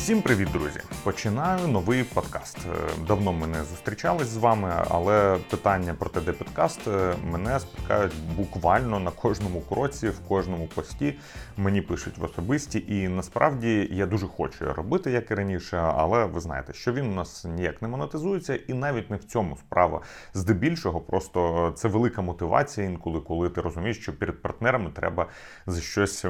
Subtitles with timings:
[0.00, 0.80] Всім привіт, друзі!
[1.04, 2.58] Починаю новий подкаст.
[2.58, 8.12] Е, Давно ми не зустрічались з вами, але питання про ТД подкаст е, мене спікають
[8.36, 11.14] буквально на кожному кроці, в кожному пості.
[11.56, 16.40] Мені пишуть в особисті, і насправді я дуже хочу робити, як і раніше, але ви
[16.40, 20.00] знаєте, що він у нас ніяк не монетизується, і навіть не в цьому справа.
[20.34, 25.26] Здебільшого, просто це велика мотивація інколи, коли ти розумієш, що перед партнерами треба
[25.66, 26.24] за щось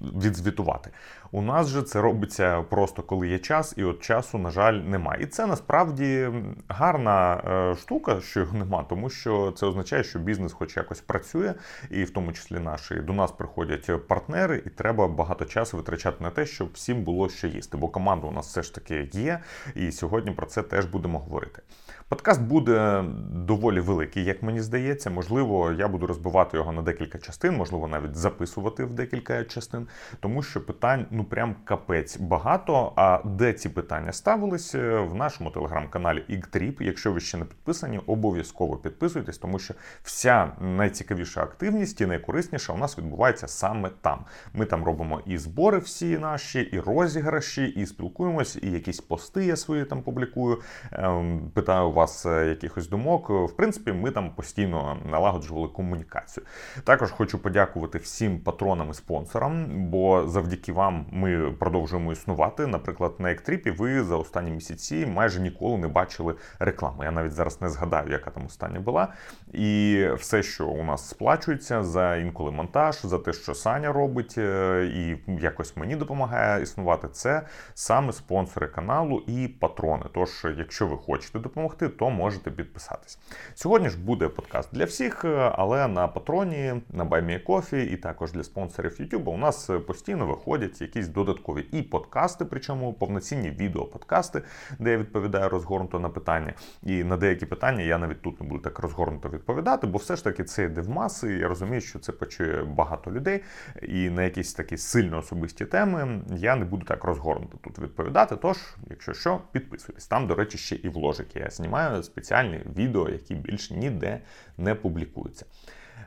[0.00, 0.90] відзвітувати.
[1.32, 5.22] У нас же це робиться просто коли є час, і от часу, на жаль, немає.
[5.22, 6.28] І це насправді
[6.68, 11.54] гарна е, штука, що його нема, тому що це означає, що бізнес, хоч якось працює,
[11.90, 16.30] і в тому числі наші до нас приходять партнери, і треба багато часу витрачати на
[16.30, 17.76] те, щоб всім було що їсти.
[17.76, 19.40] Бо команда у нас все ж таки є,
[19.74, 21.62] і сьогодні про це теж будемо говорити.
[22.10, 25.10] Подкаст буде доволі великий, як мені здається.
[25.10, 29.86] Можливо, я буду розбивати його на декілька частин, можливо, навіть записувати в декілька частин,
[30.20, 32.92] тому що питань ну прям капець багато.
[32.96, 36.82] А де ці питання ставились в нашому телеграм-каналі IGTRIP.
[36.82, 42.76] Якщо ви ще не підписані, обов'язково підписуйтесь, тому що вся найцікавіша активність і найкорисніша у
[42.78, 44.24] нас відбувається саме там.
[44.54, 49.56] Ми там робимо і збори всі наші, і розіграші, і спілкуємось, і якісь пости я
[49.56, 50.60] свої там публікую.
[50.92, 53.30] Ем, Питаю вас е, якихось думок.
[53.30, 56.46] В принципі, ми там постійно налагоджували комунікацію.
[56.84, 62.66] Також хочу подякувати всім патронам і спонсорам, бо завдяки вам ми продовжуємо існувати.
[62.66, 67.04] Наприклад, на Ектріпі ви за останні місяці майже ніколи не бачили реклами.
[67.04, 69.08] Я навіть зараз не згадаю, яка там остання була.
[69.52, 74.84] І все, що у нас сплачується за інколи монтаж, за те, що Саня робить, е,
[74.94, 77.42] і якось мені допомагає існувати, це
[77.74, 80.04] саме спонсори каналу і патрони.
[80.14, 83.18] Тож, якщо ви хочете допомогти, то можете підписатись.
[83.54, 88.44] Сьогодні ж буде подкаст для всіх, е, але на патроні, на BuyMeCoffee і також для
[88.44, 94.42] спонсорів YouTube у нас постійно виходять якісь додаткові і подкасти, причому повноцінні відеоподкасти,
[94.78, 96.54] де я відповідаю розгорнуто на питання.
[96.82, 100.24] І на деякі питання я навіть тут не буду так розгорнуто відповідати, бо все ж
[100.24, 101.34] таки це йде в маси.
[101.34, 103.42] і Я розумію, що це почує багато людей,
[103.82, 108.36] і на якісь такі сильно особисті теми я не буду так розгорнуто тут відповідати.
[108.36, 108.58] Тож,
[108.90, 110.06] якщо що, підписуйтесь.
[110.06, 111.38] Там, до речі, ще і вложики.
[111.38, 114.20] Я знімаю спеціальні відео, які більш ніде
[114.58, 115.46] не публікуються.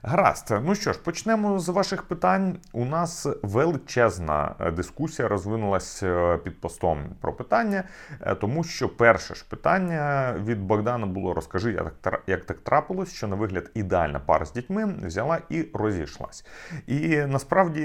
[0.04, 2.58] Гаразд, ну що ж, почнемо з ваших питань.
[2.74, 7.84] У нас величезна дискусія розвинулася під постом про питання,
[8.22, 13.14] е, тому що перше ж питання від Богдана було: розкажи, як так, як так трапилось,
[13.14, 16.46] що на вигляд ідеальна пара з дітьми взяла і розійшлась.
[16.88, 17.82] І насправді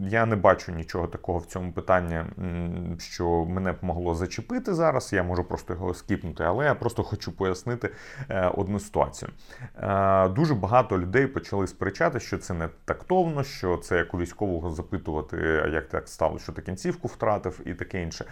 [0.00, 2.20] я не бачу нічого такого в цьому питанні,
[2.98, 5.12] що мене б могло зачепити зараз.
[5.12, 7.90] Я можу просто його скіпнути, але я просто хочу пояснити
[8.28, 9.30] е, одну ситуацію.
[9.82, 14.70] Е, дуже багато людей почали сперечати, що це не тактовно, що це як у військового
[14.70, 15.36] запитувати,
[15.72, 18.24] як так стало, що ти кінцівку втратив і таке інше.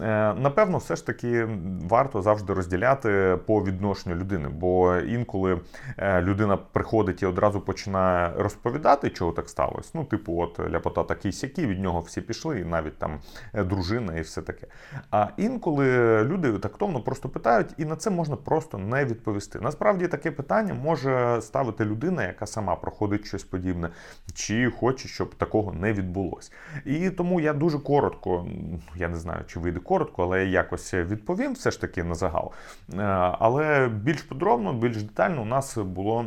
[0.00, 1.48] Е, напевно, все ж таки
[1.88, 5.60] варто завжди розділяти по відношенню людини, бо інколи
[5.98, 9.90] е, людина приходить і одразу починає розповідати, чого так сталося.
[9.94, 13.20] Ну, типу, от ляпота такий сякий, від нього всі пішли, і навіть там
[13.54, 14.66] е, дружина і все таке.
[15.10, 15.88] А інколи
[16.24, 19.60] люди тактовно просто питають, і на це можна просто не відповісти.
[19.60, 23.90] Насправді таке питання може ставити людина, яка сама проходить щось подібне,
[24.34, 26.52] чи хоче, щоб такого не відбулося.
[26.84, 28.46] І тому я дуже коротко,
[28.96, 32.52] я не знаю, чи вийде коротко, але я якось відповім все ж таки на загал.
[33.38, 36.24] Але більш подробно, більш детально у нас було.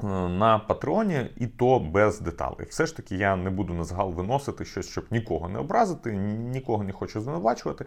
[0.00, 2.66] На патреоні і то без деталей.
[2.68, 6.84] Все ж таки, я не буду на загал виносити щось, щоб нікого не образити, нікого
[6.84, 7.84] не хочу звинувачувати.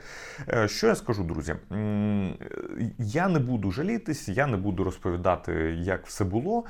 [0.65, 1.55] Що я скажу, друзі?
[2.97, 6.63] Я не буду жалітись, я не буду розповідати, як все було.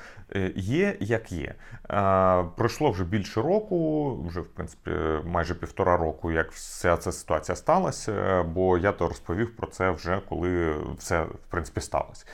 [0.56, 1.56] Є як є.
[2.56, 4.92] Пройшло вже більше року, вже в принципі
[5.26, 10.22] майже півтора року, як вся ця ситуація сталася, бо я то розповів про це вже
[10.30, 12.26] коли все в принципі сталося.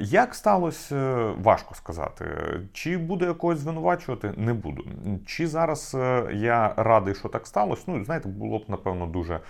[0.00, 2.24] Як сталося, важко сказати сказати.
[2.72, 4.32] Чи буду я когось звинувачувати?
[4.36, 4.84] Не буду.
[5.26, 7.84] Чи зараз е, я радий, що так сталося?
[7.86, 9.40] Ну, знаєте, було б, напевно, дуже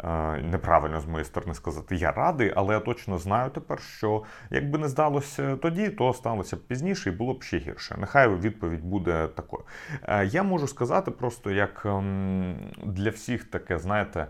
[0.00, 4.78] е, неправильно з моєї сторони сказати, я радий, але я точно знаю тепер, що якби
[4.78, 7.96] не здалося тоді, то сталося б пізніше і було б ще гірше.
[7.98, 9.62] Нехай відповідь буде такою.
[10.02, 14.26] Е, я можу сказати просто, як ем, для всіх таке, знаєте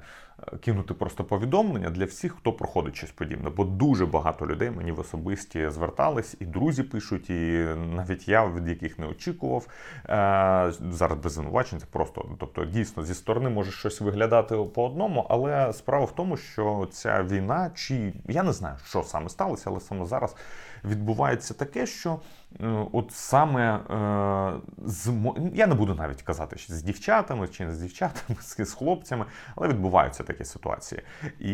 [0.61, 3.51] кинути просто повідомлення для всіх, хто проходить щось подібне.
[3.51, 8.69] Бо дуже багато людей мені в особисті звертались, і друзі пишуть, і навіть я від
[8.69, 9.67] яких не очікував.
[10.09, 15.27] Е, зараз без звинувачень, це просто, тобто, дійсно зі сторони може щось виглядати по одному,
[15.29, 19.81] але справа в тому, що ця війна, чи я не знаю, що саме сталося, але
[19.81, 20.37] саме зараз
[20.85, 22.21] відбувається таке, що
[22.61, 25.13] е, от саме е, з
[25.55, 29.25] я не буду навіть казати, що з дівчатами чи не з дівчатами, з хлопцями,
[29.57, 31.03] але відбуваються такі ситуації.
[31.39, 31.53] І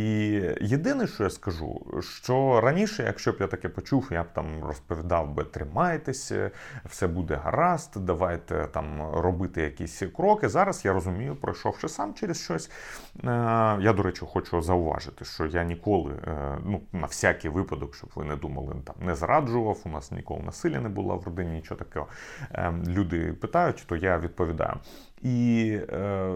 [0.60, 1.86] єдине, що я скажу,
[2.22, 6.50] що раніше, якщо б я таке почув, я б там розповідав би тримайтеся,
[6.84, 10.48] все буде гаразд, давайте там робити якісь кроки.
[10.48, 12.70] Зараз я розумію, пройшовши сам через щось.
[13.24, 13.26] Е,
[13.80, 18.24] я, до речі, хочу зауважити, що я ніколи, е, ну на всякий випадок, щоб ви
[18.24, 19.78] не думали, там не зраджував.
[19.84, 22.06] У нас ніколи насилля не було в родині, нічого такого.
[22.52, 24.74] Ем, люди питають, то я відповідаю.
[25.22, 26.34] І е,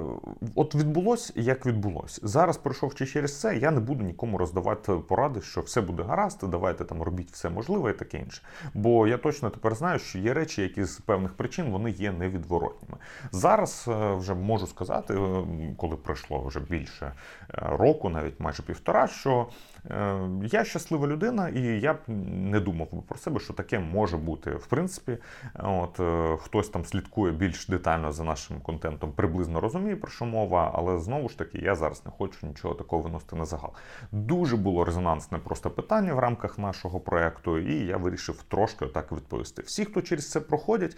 [0.54, 2.20] от відбулось, як відбулось.
[2.22, 6.84] Зараз, пройшовши через це, я не буду нікому роздавати поради, що все буде гаразд, давайте
[6.84, 8.42] там робіть все можливе і таке інше.
[8.74, 12.96] Бо я точно тепер знаю, що є речі, які з певних причин вони є невідворотніми.
[13.32, 15.44] Зараз е, вже можу сказати, е,
[15.76, 17.12] коли пройшло вже більше е,
[17.50, 19.46] року, навіть майже півтора, що
[19.90, 24.50] е, я щаслива людина, і я б не думав про себе, що таке може бути.
[24.50, 25.18] В принципі,
[25.54, 30.72] от е, хтось там слідкує більш детально за нашим контентом приблизно розумію, про що мова,
[30.74, 33.72] але знову ж таки я зараз не хочу нічого такого виносити на загал.
[34.12, 39.62] Дуже було резонансне просто питання в рамках нашого проекту, і я вирішив трошки так відповісти.
[39.62, 40.96] Всі, хто через це проходять,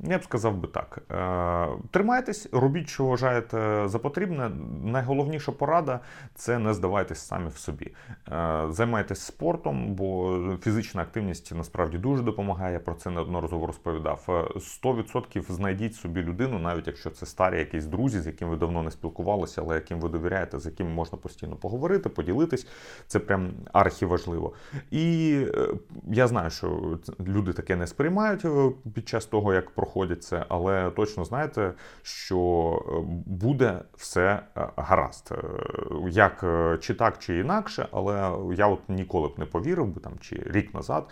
[0.00, 4.50] я б сказав би так: е, тримайтесь, робіть, що вважаєте за потрібне.
[4.84, 6.00] Найголовніша порада
[6.34, 7.94] це не здавайтесь самі в собі.
[8.32, 12.72] Е, займайтесь спортом, бо фізична активність насправді дуже допомагає.
[12.72, 14.24] Я про це неодноразово розповідав.
[14.56, 18.90] 100% е, знайдіть собі людину, навіть якщо старі якісь друзі, з якими ви давно не
[18.90, 22.66] спілкувалися, але яким ви довіряєте, з якими можна постійно поговорити, поділитись.
[23.06, 24.52] Це прям архіважливо.
[24.90, 25.68] І е,
[26.12, 30.90] я знаю, що люди таке не сприймають е, під час того, як проходять це, але
[30.90, 31.72] точно знаєте,
[32.02, 32.38] що
[32.88, 32.92] е,
[33.26, 34.42] буде все
[34.76, 35.32] гаразд.
[36.10, 36.44] Як
[36.80, 40.74] чи так, чи інакше, але я от ніколи б не повірив би там чи рік
[40.74, 41.08] назад,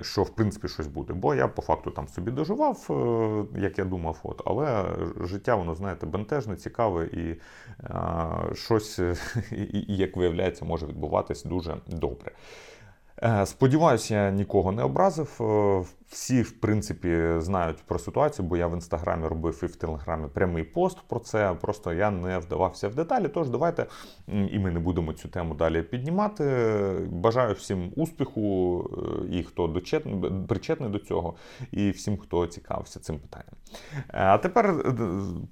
[0.00, 1.12] що в принципі щось буде.
[1.12, 2.86] Бо я по факту там собі доживав,
[3.56, 4.84] як я думав, от, але
[5.34, 7.40] життя, воно, знаєте, бентежне, цікаве і
[7.82, 9.00] а, щось,
[9.88, 12.32] як виявляється, може відбуватись дуже добре.
[13.22, 15.40] Е, сподіваюся, я нікого не образив.
[16.14, 20.28] Е, всі, в принципі, знають про ситуацію, бо я в інстаграмі робив і в телеграмі
[20.34, 21.54] прямий пост про це.
[21.60, 23.28] Просто я не вдавався в деталі.
[23.28, 23.86] Тож давайте
[24.28, 26.44] і ми не будемо цю тему далі піднімати.
[27.10, 28.90] Бажаю всім успіху,
[29.30, 31.34] е, і хто дочетний, причетний до цього,
[31.72, 33.54] і всім, хто цікавився цим питанням.
[34.08, 34.94] А тепер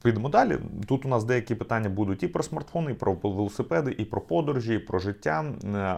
[0.03, 0.59] підемо далі.
[0.87, 4.75] Тут у нас деякі питання будуть і про смартфони, і про велосипеди, і про подорожі,
[4.75, 5.45] і про життя.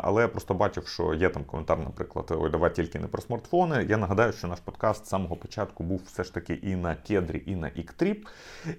[0.03, 3.87] Але я просто бачив, що є там коментар, наприклад, ой, давай тільки не про смартфони.
[3.89, 7.43] Я нагадаю, що наш подкаст з самого початку був все ж таки і на кедрі,
[7.47, 8.29] і на іктріп.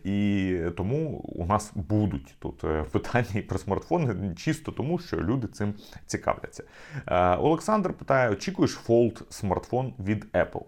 [0.03, 5.47] І тому у нас будуть тут е, питання і про смартфони, чисто тому, що люди
[5.47, 5.73] цим
[6.05, 6.63] цікавляться.
[7.07, 10.61] Е, Олександр питає: очікуєш Fold смартфон від Apple?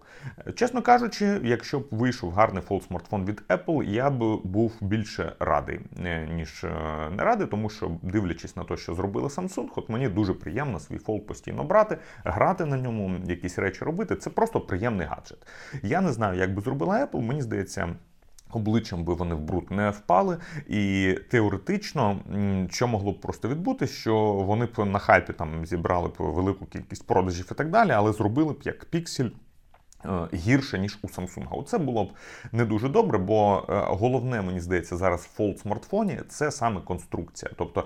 [0.55, 5.79] Чесно кажучи, якщо б вийшов гарний Fold смартфон від Apple, я б був більше радий,
[6.05, 6.63] е, ніж
[7.11, 10.97] не радий, тому що дивлячись на те, що зробили Samsung, от мені дуже приємно свій
[10.97, 14.15] Fold постійно брати, грати на ньому, якісь речі робити.
[14.15, 15.47] Це просто приємний гаджет.
[15.83, 17.95] Я не знаю, як би зробила Apple, мені здається.
[18.51, 20.37] Обличчям би вони в бруд не впали,
[20.67, 22.19] і теоретично,
[22.69, 27.07] що могло б просто відбути, що вони б на хайпі там зібрали б велику кількість
[27.07, 29.29] продажів і так далі, але зробили б як піксель
[30.33, 31.47] гірше, ніж у Samsung.
[31.51, 32.09] Оце було б
[32.51, 37.51] не дуже добре, бо е, головне, мені здається, зараз в Fold смартфоні це саме конструкція.
[37.57, 37.83] Тобто,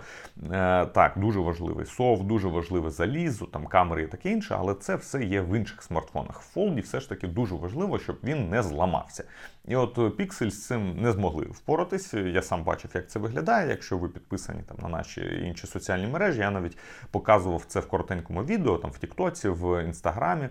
[0.52, 4.96] е, так, дуже важливий софт, дуже важливе залізо, там камери і таке інше, але це
[4.96, 6.42] все є в інших смартфонах.
[6.42, 9.24] В Fold все ж таки дуже важливо, щоб він не зламався.
[9.68, 12.14] І от Pixel з цим не змогли впоратись.
[12.14, 13.70] Я сам бачив, як це виглядає.
[13.70, 16.78] Якщо ви підписані там на наші інші соціальні мережі, я навіть
[17.12, 20.50] показував це в коротенькому відео, там в Тіктоці, в Інстаграмі,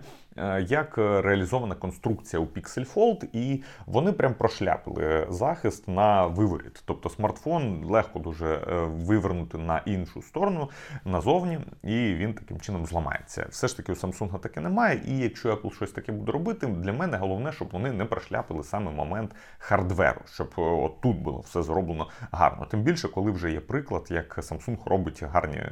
[0.67, 6.83] як реалізована конструкція у Pixel Fold, і вони прям прошляпили захист на виворіт.
[6.85, 10.69] Тобто смартфон легко дуже е, вивернути на іншу сторону
[11.05, 13.45] назовні, і він таким чином зламається.
[13.49, 15.01] Все ж таки у Samsung таке немає.
[15.07, 18.91] І якщо Apple щось таке буде робити, для мене головне, щоб вони не прошляпили саме
[19.05, 22.65] момент хардверу, щоб е, от тут було все зроблено гарно.
[22.65, 25.63] Тим більше, коли вже є приклад, як Samsung робить гарні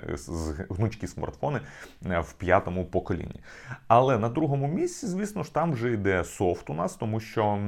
[0.69, 1.59] гнучкі смартфони
[2.05, 3.41] е, в п'ятому поколінні.
[3.87, 7.59] Але на другому місці, звісно ж, там вже йде софт у нас, тому що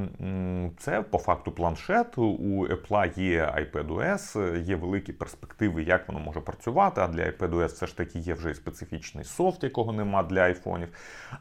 [0.77, 2.17] це по факту планшет.
[2.17, 7.01] У Apple є iPadOS, є великі перспективи, як воно може працювати.
[7.01, 10.89] А для iPadOS все ж таки є вже і специфічний софт, якого нема для айфонів.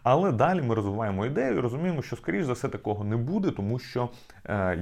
[0.03, 3.79] Але далі ми розвиваємо ідею і розуміємо, що, скоріш за все, такого не буде, тому
[3.79, 4.10] що е,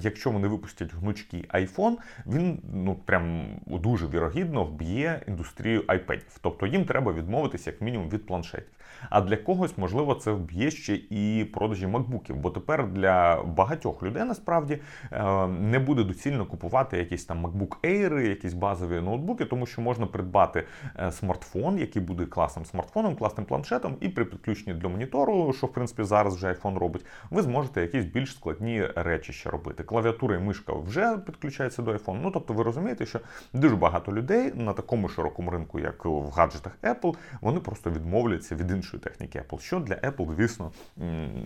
[0.01, 6.39] якщо вони випустять гнучкий iPhone, він ну прям дуже вірогідно вб'є індустрію iPadів.
[6.43, 8.78] Тобто їм треба відмовитися як мінімум від планшетів.
[9.11, 14.25] А для когось, можливо, це вб'є ще і продажі макбуків, бо тепер для багатьох людей
[14.25, 14.79] насправді
[15.13, 20.07] е, не буде доцільно купувати якісь там MacBook Air, якісь базові ноутбуки, тому що можна
[20.07, 20.65] придбати
[20.99, 25.73] е, смартфон, який буде класним смартфоном, класним планшетом, і при підключенні до монітору, що в
[25.73, 29.83] принципі зараз вже iPhone робить, ви зможете якісь більш складні речі ще робити.
[29.83, 32.21] Клавіатура і мишка вже підключаються до iPhone.
[32.23, 33.21] Ну тобто, ви розумієте, що
[33.53, 38.71] дуже багато людей на такому широкому ринку, як в гаджетах Apple, вони просто відмовляться від
[38.89, 40.73] іншої техніки Apple, що для Apple, звісно,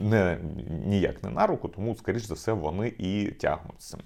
[0.01, 0.39] не
[0.87, 3.99] ніяк не на руку, тому, скоріш за все, вони і тягнуться.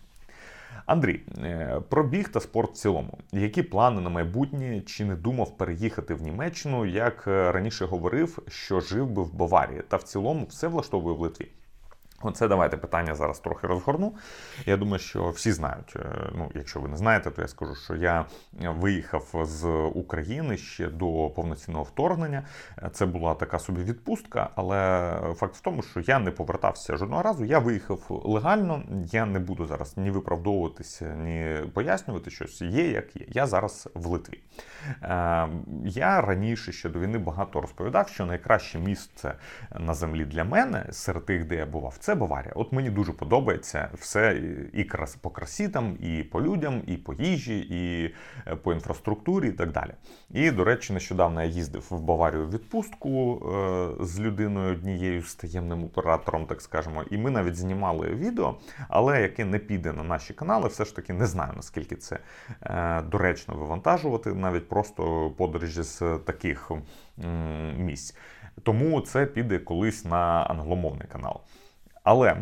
[0.86, 3.18] Андрій, е, про біг та спорт в цілому.
[3.32, 4.80] Які плани на майбутнє?
[4.80, 6.86] Чи не думав переїхати в Німеччину?
[6.86, 11.20] Як е, раніше говорив, що жив би в Баварії, та в цілому все влаштовує в
[11.20, 11.48] Литві?
[12.26, 14.14] Оце давайте питання зараз трохи розгорну.
[14.66, 15.96] Я думаю, що всі знають.
[15.96, 20.88] Е, ну, якщо ви не знаєте, то я скажу, що я виїхав з України ще
[20.88, 22.42] до повноцінного вторгнення.
[22.92, 27.44] Це була така собі відпустка, але факт в тому, що я не повертався жодного разу.
[27.44, 28.82] Я виїхав легально.
[29.12, 32.62] Я не буду зараз ні виправдовуватися, ні пояснювати щось.
[32.62, 33.26] Є як є.
[33.28, 34.40] Я зараз в Литві.
[35.02, 35.48] Е,
[35.84, 39.34] я раніше ще до війни багато розповідав, що найкраще місце
[39.78, 42.52] на землі для мене серед тих, де я бував це Баварія.
[42.54, 44.42] От мені дуже подобається все
[44.72, 48.14] і крас по красі там, і по людям, і по їжі, і
[48.46, 49.90] е, по інфраструктурі, і так далі.
[50.30, 53.42] І, до речі, нещодавно я їздив в Баварію в відпустку
[54.00, 58.58] е, з людиною однією з таємним оператором, так скажемо, і ми навіть знімали відео,
[58.88, 62.18] але яке не піде на наші канали, все ж таки не знаю наскільки це
[62.62, 66.70] е, доречно вивантажувати, навіть просто подорожі з таких
[67.78, 68.16] місць.
[68.62, 71.40] Тому це піде колись на англомовний канал.
[72.06, 72.38] Але е,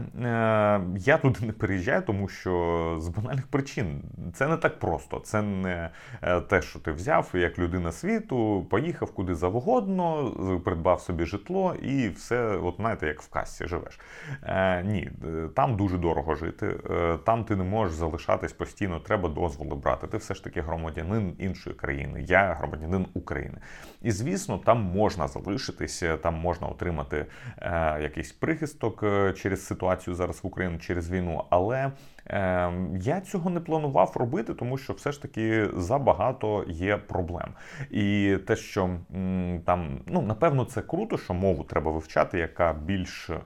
[0.97, 4.03] я туди не переїжджаю, тому що з банальних причин
[4.35, 5.19] це не так просто.
[5.19, 5.91] Це не
[6.23, 10.31] е, те, що ти взяв як людина світу, поїхав куди завгодно,
[10.65, 14.01] придбав собі житло і все, от знаєте, як в касі живеш.
[14.43, 15.11] Е, Ні,
[15.55, 16.77] там дуже дорого жити.
[16.91, 20.07] Е, там ти не можеш залишатись постійно, треба дозволи брати.
[20.07, 23.59] Ти все ж таки громадянин іншої країни, я громадянин України.
[24.03, 27.27] І звісно, там можна залишитися, там можна отримати
[27.59, 31.93] е, якийсь прихисток е, через через ситуацію зараз в Україні через війну, але
[32.27, 37.55] е, я цього не планував робити, тому що все ж таки забагато є проблем.
[37.91, 38.85] І те, що
[39.15, 43.37] м, там ну напевно це круто, що мову треба вивчати, яка більш, е,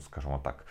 [0.00, 0.66] скажімо так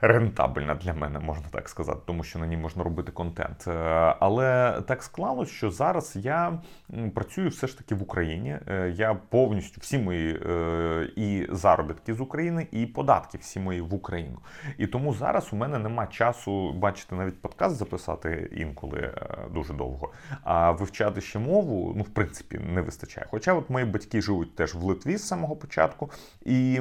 [0.00, 3.64] рентабельна для мене, можна так сказати, тому що на ній можна робити контент.
[3.68, 3.72] Е,
[4.20, 6.58] але так склалось, що зараз я
[7.14, 8.58] працюю все ж таки в Україні.
[8.68, 13.94] Е, я повністю всі мої е, і заробітки з України, і податки всі мої в
[13.94, 14.38] Україну.
[14.78, 19.12] І тому зараз у мене нема часу бачити навіть подкаст записати інколи
[19.54, 20.12] дуже довго.
[20.42, 23.26] А вивчати ще мову, ну в принципі, не вистачає.
[23.30, 26.10] Хоча от мої батьки живуть теж в Литві з самого початку,
[26.44, 26.80] і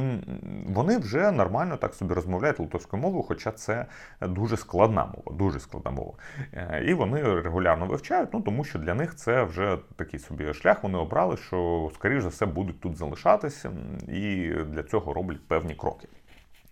[0.67, 3.85] вони вже нормально так собі розмовляють литовською мову, хоча це
[4.21, 6.13] дуже складна мова, дуже складна мова.
[6.53, 10.83] Е, і вони регулярно вивчають, ну тому що для них це вже такий собі шлях.
[10.83, 13.71] Вони обрали, що, скоріш за все, будуть тут залишатися,
[14.07, 16.07] і для цього роблять певні кроки.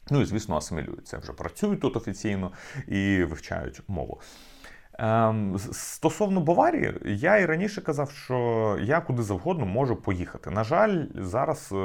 [0.09, 2.51] Ну і звісно, асимілюються вже працюють тут офіційно
[2.87, 4.21] і вивчають мову.
[5.00, 10.50] Ем, стосовно Баварії, я і раніше казав, що я куди завгодно можу поїхати.
[10.50, 11.75] На жаль, зараз е,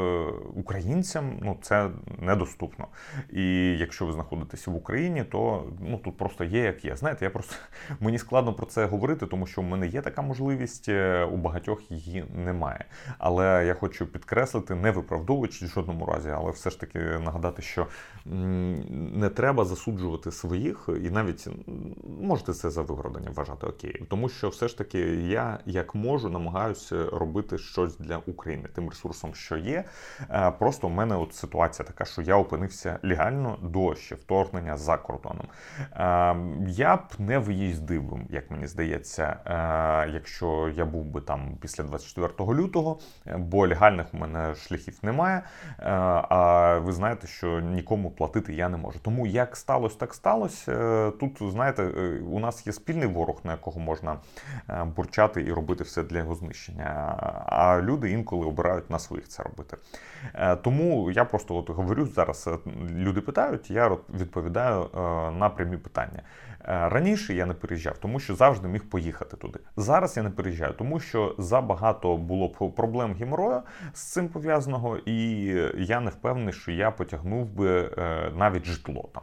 [0.54, 2.86] українцям ну, це недоступно.
[3.32, 6.96] І якщо ви знаходитеся в Україні, то ну тут просто є як є.
[6.96, 7.54] Знаєте, я просто
[8.00, 11.90] мені складно про це говорити, тому що в мене є така можливість, е, у багатьох
[11.90, 12.84] її немає.
[13.18, 17.86] Але я хочу підкреслити, не виправдовуючи в жодному разі, але все ж таки нагадати, що
[19.14, 21.48] не треба засуджувати своїх, і навіть
[22.20, 24.02] можете це за вигородення вважати окей.
[24.10, 29.34] Тому що все ж таки я як можу намагаюся робити щось для України тим ресурсом,
[29.34, 29.84] що є.
[30.30, 34.96] Е, просто у мене от ситуація така, що я опинився легально до ще вторгнення за
[34.96, 35.46] кордоном.
[35.92, 36.36] Е,
[36.68, 42.54] я б не виїздив, як мені здається, е, якщо я був би там після 24
[42.54, 42.98] лютого,
[43.36, 45.42] бо легальних у мене шляхів немає.
[45.78, 48.98] А ви знаєте, що нікому платити я не можу.
[49.02, 51.10] Тому як сталося, так сталося.
[51.20, 51.82] Тут знаєте,
[52.30, 54.16] у нас є спільний ворог, на якого можна
[54.71, 56.85] е, бурчати і робити все для його знищення.
[57.47, 59.76] А люди інколи обирають на своїх це робити.
[60.35, 62.47] Е, тому я просто от говорю зараз.
[62.47, 64.88] Е, люди питають, я відповідаю
[65.38, 66.23] на прямі питання.
[66.70, 69.58] Раніше я не переїжджав, тому що завжди міг поїхати туди.
[69.76, 75.40] Зараз я не переїжджаю, тому що забагато було проблем геморою з цим пов'язаного, і
[75.76, 77.90] я не впевнений, що я потягнув би
[78.37, 79.22] навіть житло там.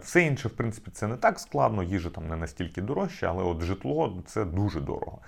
[0.00, 3.60] Все інше, в принципі, це не так складно, їжа там не настільки дорожча, але от
[3.60, 5.18] житло це дуже дорого.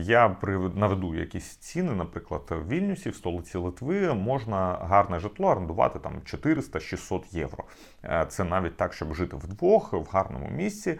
[0.00, 0.36] Я
[0.74, 7.22] наведу якісь ціни, наприклад, в Вільнюсі, в столиці Литви, можна гарне житло орендувати там 400-600
[7.30, 7.64] євро.
[8.04, 10.98] Е, це навіть так, щоб жити вдвох в гарному місці е,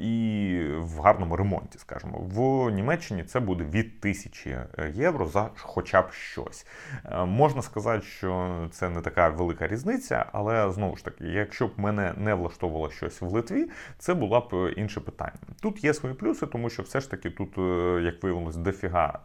[0.00, 2.18] і в гарному ремонті, скажімо.
[2.18, 4.56] В Німеччині це буде від тисячі
[4.94, 6.66] євро за хоча б щось.
[7.04, 11.72] Е, можна сказати, що це не така велика різниця, але знову ж таки, якщо б
[11.76, 15.32] мене не влаштовувало щось в Литві, це була б інше питання.
[15.62, 17.58] Тут є свої плюси, тому що все ж таки тут,
[18.04, 19.18] як виявилось, дофіга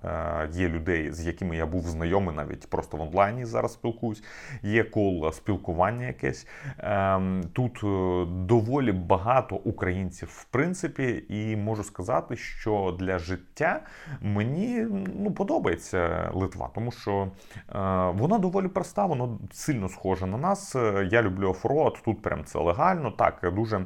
[0.52, 4.24] є людей, з якими я був знайомий, навіть просто в онлайні зараз спілкуюсь.
[4.64, 6.48] Є кол спілкування якесь.
[6.80, 9.17] Ем, тут е, доволі багато
[9.56, 13.80] українців, в принципі, і можу сказати, що для життя
[14.22, 14.88] мені
[15.20, 17.30] ну, подобається Литва, тому що е,
[18.16, 20.76] вона доволі проста, вона сильно схожа на нас.
[21.12, 23.12] Я люблю оффроад, тут прям це легально.
[23.12, 23.86] Так, дуже е,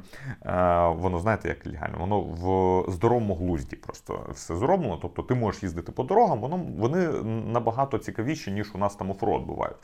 [0.88, 5.00] воно знаєте, як легально, воно в здоровому глузді просто все зроблено.
[5.01, 7.07] Тобто ти можеш їздити по дорогам, воно вони
[7.51, 9.77] набагато цікавіші, ніж у нас там оффроад бувають.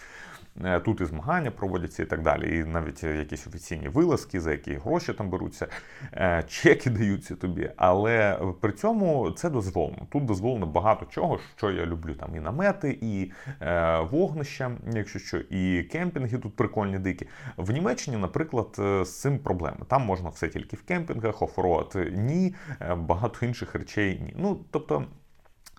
[0.65, 2.57] Е, тут і змагання проводяться і так далі.
[2.57, 5.67] І навіть якісь офіційні вилазки, за які гроші там беруться,
[6.13, 7.71] е, чеки даються тобі.
[7.75, 10.07] Але при цьому це дозволено.
[10.09, 12.13] Тут дозволено багато чого, що я люблю.
[12.13, 17.27] Там і намети, і е, вогнища, якщо що, і кемпінги тут прикольні дикі.
[17.57, 19.77] В Німеччині, наприклад, з цим проблеми.
[19.87, 22.55] Там можна все тільки в кемпінгах, оффроад ні,
[22.97, 24.33] багато інших речей ні.
[24.37, 25.05] Ну тобто.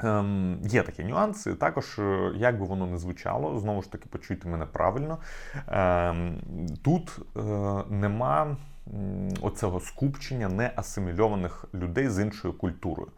[0.05, 1.55] Ем, Є такі нюанси.
[1.55, 5.19] Також, е, як би воно не звучало, знову ж таки, почуйте мене правильно.
[5.69, 6.40] Ем,
[6.83, 7.40] Тут е,
[7.90, 8.57] нема.
[9.40, 13.09] Оцього скупчення неасимільованих людей з іншою культурою.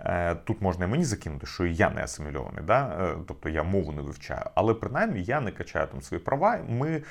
[0.00, 2.88] Е, тут можна і мені закинути, що я не асимільований, да?
[3.00, 6.58] Е, тобто я мову не вивчаю, але принаймні я не качаю там свої права.
[6.68, 7.02] Ми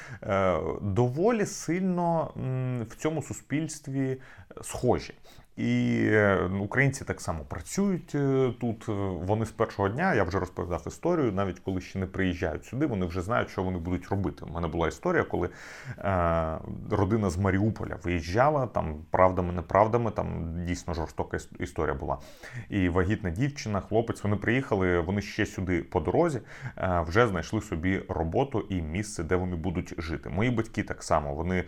[0.81, 2.31] доволі сильно
[2.89, 4.17] в цьому суспільстві
[4.61, 5.13] схожі.
[5.57, 8.89] І е, українці так само працюють е, тут.
[8.89, 8.91] Е,
[9.25, 13.05] вони з першого дня я вже розповідав історію, навіть коли ще не приїжджають сюди, вони
[13.05, 14.45] вже знають, що вони будуть робити.
[14.45, 15.49] У мене була історія, коли
[15.97, 16.57] е,
[16.91, 20.11] родина з Маріуполя виїжджала там правдами, неправдами.
[20.11, 22.17] Там дійсно жорстока історія була.
[22.69, 24.99] І вагітна дівчина, хлопець, вони приїхали.
[24.99, 26.41] Вони ще сюди по дорозі
[26.77, 30.29] е, вже знайшли собі роботу і місце, де вони будуть жити.
[30.29, 31.63] Мої батьки так само вони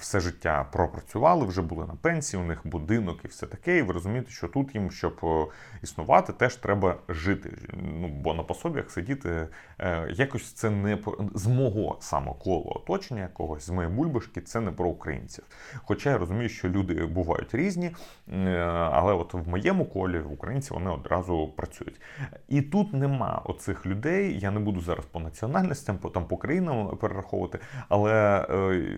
[0.00, 2.42] все життя пропрацювали, вже були на пенсії.
[2.42, 3.78] У них будинок і все таке.
[3.78, 5.46] І ви розумієте, що тут їм, щоб е,
[5.82, 7.58] існувати, теж треба жити.
[7.82, 10.98] Ну бо на пособіях сидіти е, якось це не
[11.34, 15.44] з мого самоколу оточення якогось з моєї бульбашки, це не про українців.
[15.84, 17.90] Хоча я розумію, що люди бувають різні,
[18.32, 18.48] е,
[18.92, 22.00] але от в моєму колі українці вони одразу працюють.
[22.48, 24.38] І тут нема оцих людей.
[24.38, 27.58] Я не буду зараз по національностям, по там по країнам перераховувати,
[27.88, 28.12] але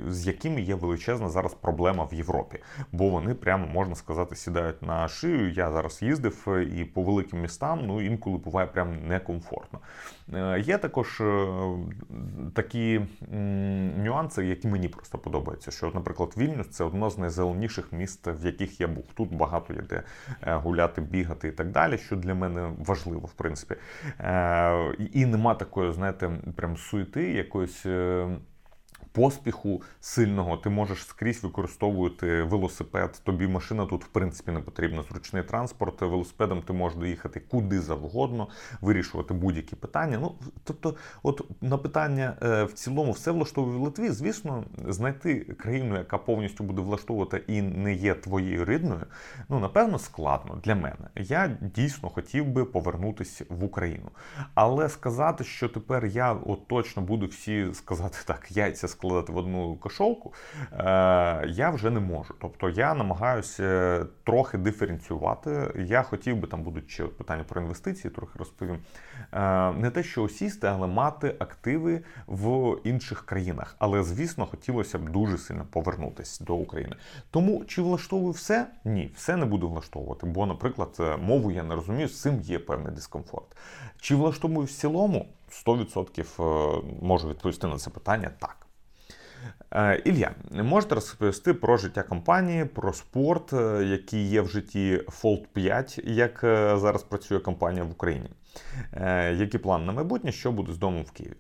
[0.09, 2.59] з якими є величезна зараз проблема в Європі,
[2.93, 5.51] бо вони прямо можна сказати сказати, сідають на шию.
[5.51, 9.79] Я зараз їздив е, і по великим містам, ну інколи буває прям некомфортно.
[10.35, 11.47] Е, є також е,
[12.55, 13.01] такі
[13.97, 15.71] нюанси, які мені просто подобаються.
[15.71, 19.05] Що, наприклад, Вільнюс це одно з найзеленіших міст, в яких я був.
[19.15, 20.03] Тут багато є де
[20.47, 23.75] гуляти, бігати і так далі, що для мене важливо, в принципі.
[25.13, 27.87] І нема такої, знаєте, прям суєти якоїсь
[29.15, 33.21] поспіху сильного ти можеш скрізь використовувати велосипед.
[33.25, 35.03] Тобі машина тут в принципі не потрібна.
[35.03, 36.01] Зручний транспорт.
[36.01, 38.49] Велосипедом ти можеш доїхати куди завгодно,
[38.81, 40.19] вирішувати будь-які питання.
[40.21, 44.11] Ну тобто, от на питання е, в цілому все влаштовує в Литві.
[44.11, 49.07] Звісно, знайти країну, яка повністю буде влаштовувати і не є твоєю рідною.
[49.49, 51.09] Ну напевно, складно для мене.
[51.17, 54.11] Я дійсно хотів би повернутися в Україну,
[54.55, 59.37] але сказати, що тепер я от точно буду всі сказати так, яйця складати складати в
[59.37, 60.33] одну кошовку,
[60.73, 60.79] е,
[61.49, 62.35] я вже не можу.
[62.41, 65.73] Тобто я намагаюся трохи диференціювати.
[65.89, 68.79] Я хотів би, там будуть ще питання про інвестиції, трохи розповім.
[69.33, 73.77] Е, не те, що осісти, але мати активи в інших країнах.
[73.79, 76.97] Але, звісно, хотілося б дуже сильно повернутися до України.
[77.31, 78.67] Тому чи влаштовую все?
[78.85, 80.27] Ні, все не буду влаштовувати.
[80.27, 83.57] Бо, наприклад, е, мову я не розумію, з цим є певний дискомфорт.
[84.01, 85.27] Чи влаштовую в цілому?
[85.51, 88.64] 100% можу відповісти на це питання так.
[89.75, 95.47] Е, Ілля, можете розповісти про життя компанії, про спорт, е, який є в житті Fold
[95.53, 98.31] 5, як е, зараз працює компанія в Україні?
[99.33, 101.35] Які плани на майбутнє, що буде з домом в Києві?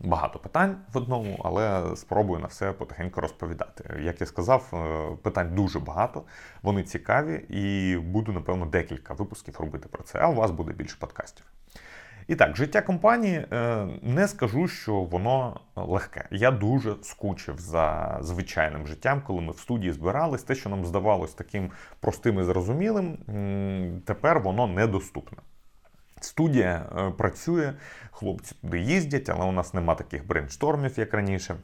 [0.00, 4.00] Багато питань в одному, але спробую на все потихеньку розповідати.
[4.02, 4.70] Як я сказав,
[5.22, 6.22] питань дуже багато,
[6.62, 10.96] вони цікаві, і буду, напевно, декілька випусків робити про це, а у вас буде більше
[10.98, 11.46] подкастів.
[12.28, 16.24] І так, життя компанії е, не скажу, що воно легке.
[16.30, 20.42] Я дуже скучив за звичайним життям, коли ми в студії збирались.
[20.42, 23.18] Те, що нам здавалось таким простим і зрозумілим,
[24.06, 25.38] тепер воно недоступне.
[26.20, 27.72] Студія е, працює,
[28.10, 31.56] хлопці туди їздять, але у нас нема таких брейнштормів, як раніше.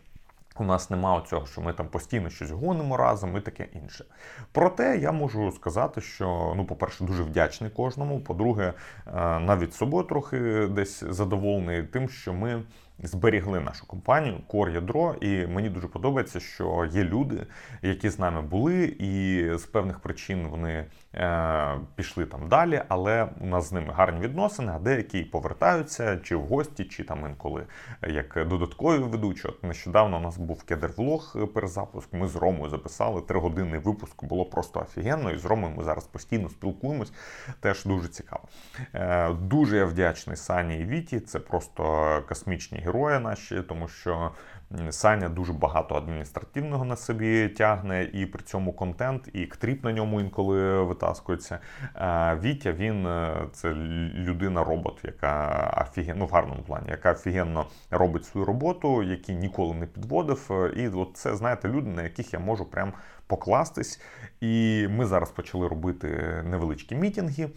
[0.61, 4.05] У нас немає цього, що ми там постійно щось гонимо разом і таке інше.
[4.53, 8.21] Проте я можу сказати, що, ну, по-перше, дуже вдячний кожному.
[8.21, 8.73] По-друге,
[9.07, 12.63] е, навіть собою трохи десь задоволений тим, що ми
[13.03, 17.47] зберігли нашу компанію Core Ядро, і мені дуже подобається, що є люди,
[17.83, 23.47] які з нами були, і з певних причин вони е, пішли там далі, але у
[23.47, 27.67] нас з ними гарні відносини, а деякі повертаються чи в гості, чи там інколи
[28.09, 29.49] як додаткові ведучі.
[29.49, 32.13] От нещодавно у нас був кедр-влог перезапуск.
[32.13, 34.25] Ми з Ромою записали тригодинний випуск.
[34.25, 35.31] Було просто офігенно.
[35.31, 37.13] І з Ромою ми зараз постійно спілкуємось.
[37.61, 38.43] Теж дуже цікаво.
[38.95, 41.21] Е, дуже я вдячний Сані і Віті.
[41.21, 41.83] Це просто
[42.29, 44.31] космічні герої наші, тому що
[44.91, 50.21] Саня дуже багато адміністративного на собі тягне, і при цьому контент, і ктріп на ньому
[50.21, 51.59] інколи витаскується.
[52.43, 53.75] Вітя він е, це
[54.15, 56.19] людина-робот, яка офіген...
[56.19, 60.73] ну, в гарному плані, яка офігенно робить свою роботу, який ніколи не підводив.
[60.77, 62.93] І от це, знаєте, люди, на яких я можу прям
[63.27, 64.01] покластись.
[64.41, 66.09] І ми зараз почали робити
[66.45, 67.49] невеличкі мітинги,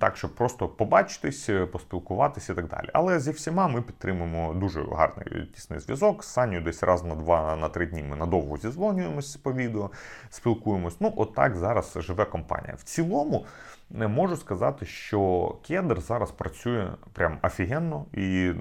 [0.00, 2.88] так щоб просто побачитись, поспілкуватися і так далі.
[2.92, 6.24] Але зі всіма ми підтримуємо дуже гарний тісний зв'язок.
[6.24, 9.90] З Саню десь раз на два на три дні ми надовго зізвонюємось по відео,
[10.30, 10.96] спілкуємось.
[11.00, 12.74] Ну, отак зараз живе компанія.
[12.78, 13.46] В цілому
[13.90, 18.52] не можу сказати, що кедр зараз працює прям офігенно і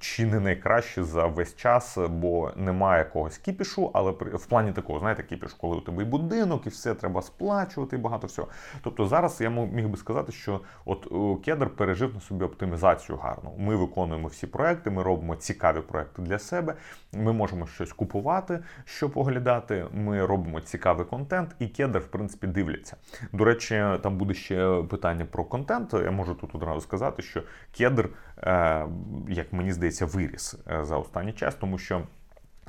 [0.00, 5.22] чи не найкраще за весь час, бо немає якогось кіпішу, але в плані такого, знаєте,
[5.22, 8.48] кіпіш, коли у тебе і будинок, і все треба сплачувати, і багато всього.
[8.82, 11.08] Тобто зараз я міг би сказати, що от
[11.44, 13.54] кедр пережив на собі оптимізацію гарну.
[13.58, 16.74] Ми виконуємо всі проекти, ми робимо цікаві проекти для себе.
[17.12, 19.86] Ми можемо щось купувати, що поглядати.
[19.92, 22.96] Ми робимо цікавий контент, і кедр, в принципі, дивляться.
[23.32, 25.94] До речі, там буде ще питання про контент.
[25.94, 27.42] Я можу тут одразу сказати, що
[27.76, 28.86] кедр, е,
[29.28, 32.02] як мені здається, виріс е, за останній час, тому що.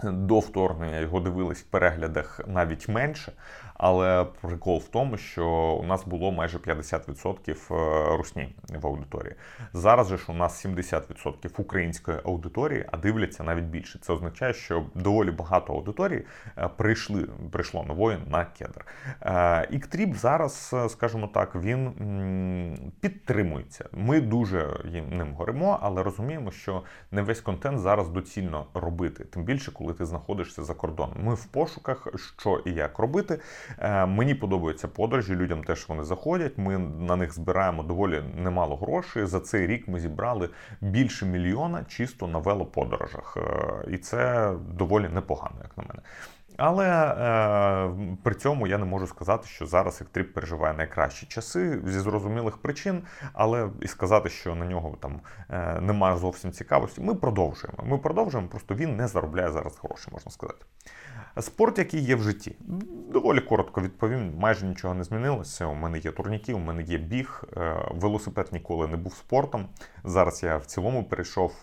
[0.03, 3.31] До вторгнення його дивились в переглядах навіть менше,
[3.77, 5.47] але прикол в тому, що
[5.81, 9.35] у нас було майже 50% е, русні в аудиторії.
[9.73, 13.99] Зараз же ж у нас 70% української аудиторії, а дивляться навіть більше.
[14.01, 16.25] Це означає, що доволі багато аудиторії
[16.57, 18.85] е, прийшли, прийшло нової на кедр.
[19.21, 21.91] Е, Іктріп зараз, скажімо так, він
[23.01, 23.89] підтримується.
[23.91, 24.67] Ми дуже
[25.11, 30.05] ним горимо, але розуміємо, що не весь контент зараз доцільно робити, тим більше, коли ти
[30.05, 31.17] знаходишся за кордоном.
[31.23, 33.39] Ми в пошуках, що і як робити.
[33.79, 36.57] Е, мені подобаються подорожі, людям теж вони заходять.
[36.57, 39.25] Ми на них збираємо доволі немало грошей.
[39.25, 40.49] За цей рік ми зібрали
[40.81, 46.01] більше мільйона чисто на велоподорожах, е, і це доволі непогано, як на мене.
[46.57, 51.99] Але е, при цьому я не можу сказати, що зараз Ектріп переживає найкращі часи зі
[51.99, 53.01] зрозумілих причин,
[53.33, 57.01] але і сказати, що на нього там е, немає зовсім цікавості.
[57.01, 57.83] Ми продовжуємо.
[57.83, 60.65] Ми продовжуємо, просто він не заробляє зараз гроші, можна сказати.
[61.41, 62.55] Спорт, який є в житті,
[63.11, 64.33] доволі коротко відповім.
[64.37, 65.65] Майже нічого не змінилося.
[65.65, 67.43] У мене є турніки, у мене є біг.
[67.57, 69.65] Е, велосипед ніколи не був спортом.
[70.03, 71.53] Зараз я в цілому перейшов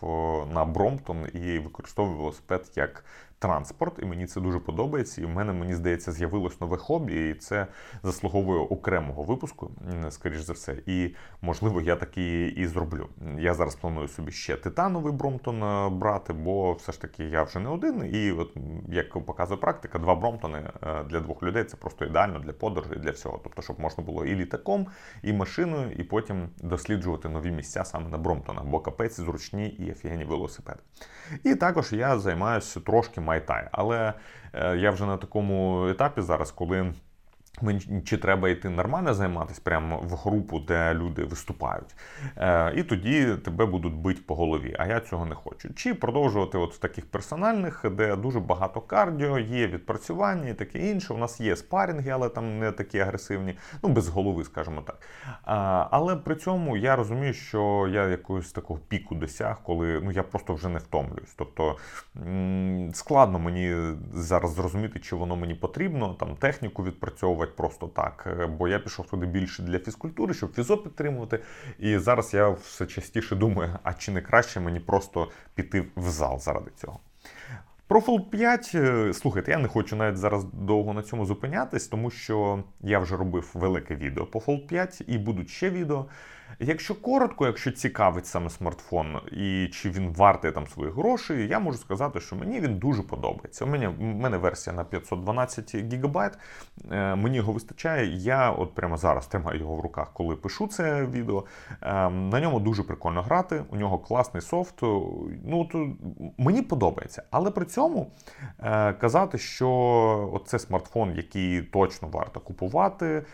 [0.55, 3.05] на Бромтон і використовую велосипед як
[3.45, 5.23] транспорт, і мені це дуже подобається.
[5.23, 7.67] І в мене, мені здається, з'явилось нове хобі, і це
[8.03, 9.71] заслуговує окремого випуску,
[10.11, 10.77] скоріш за все.
[10.87, 13.09] І можливо, я таки і зроблю.
[13.39, 17.59] Я зараз планую собі ще титановий Бромтон е, брати, бо все ж таки я вже
[17.59, 18.11] не один.
[18.15, 18.57] І от
[18.89, 23.11] як показує практика, два Бромтони е, для двох людей це просто ідеально для подорожей, для
[23.11, 23.41] всього.
[23.43, 24.87] Тобто, щоб можна було і літаком,
[25.23, 30.25] і машиною, і потім досліджувати нові місця саме на Бромтонах, бо капець зручні і офігенні
[30.25, 30.81] велосипеди.
[31.45, 33.69] І також я займаюся трошки майтай.
[33.73, 34.13] Але
[34.53, 36.93] е, я вже на такому етапі зараз, коли
[38.05, 41.97] чи треба йти нормально займатися прямо в групу, де люди виступають,
[42.37, 44.77] е, і тоді тебе будуть бити по голові.
[44.79, 45.75] А я цього не хочу.
[45.75, 51.15] Чи продовжувати от в таких персональних, де дуже багато кардіо, є відпрацювання і таке інше.
[51.15, 54.99] У нас є спарінги, але там не такі агресивні, ну без голови, скажімо так.
[55.91, 60.55] Але при цьому я розумію, що я якогось такого піку досяг, коли ну я просто
[60.55, 61.35] вже не втомлююсь.
[61.37, 61.77] Тобто
[62.93, 68.47] складно мені зараз зрозуміти, чи воно мені потрібно, там техніку відпрацьовувати плавати просто так, е,
[68.47, 71.39] бо я пішов туди більше для фізкультури, щоб фізо підтримувати.
[71.79, 76.39] І зараз я все частіше думаю, а чи не краще мені просто піти в зал
[76.39, 77.01] заради цього.
[77.87, 82.11] Про Fold 5, е, слухайте, я не хочу навіть зараз довго на цьому зупинятись, тому
[82.11, 86.07] що я вже робив велике відео по Fold 5 і будуть ще відео.
[86.61, 91.79] Якщо коротко, якщо цікавить саме смартфон і чи він вартий там своїх грошей, я можу
[91.79, 93.65] сказати, що мені він дуже подобається.
[93.65, 96.17] У мене у мене версія на 512 ГБ,
[96.91, 98.07] е, мені його вистачає.
[98.07, 101.45] Я от прямо зараз тримаю його в руках, коли пишу це відео.
[101.83, 103.65] Е, на ньому дуже прикольно грати.
[103.71, 104.83] У нього класний софт.
[105.45, 105.89] Ну то
[106.39, 108.11] мені подобається, але при цьому
[108.61, 113.25] е, казати, що це смартфон, який точно варто купувати,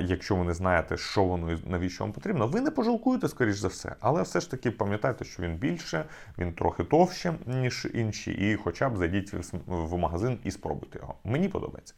[0.00, 3.68] якщо ви не знаєте, що воно і навіщо вам потрібно ви не пожалкуєте, скоріш за
[3.68, 6.04] все, але все ж таки пам'ятайте, що він більше,
[6.38, 9.32] він трохи товще, ніж інші, і хоча б зайдіть
[9.66, 11.14] в магазин і спробуйте його.
[11.24, 11.94] Мені подобається.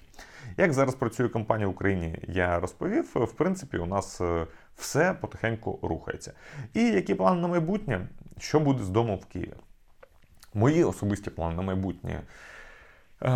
[0.57, 3.11] Як зараз працює компанія в Україні, я розповів.
[3.15, 6.33] В принципі, у нас е, все потихеньку рухається.
[6.75, 9.55] І які плани на майбутнє, що буде з дому в Києві?
[10.55, 12.21] Мої особисті плани на майбутнє.
[13.23, 13.29] Е,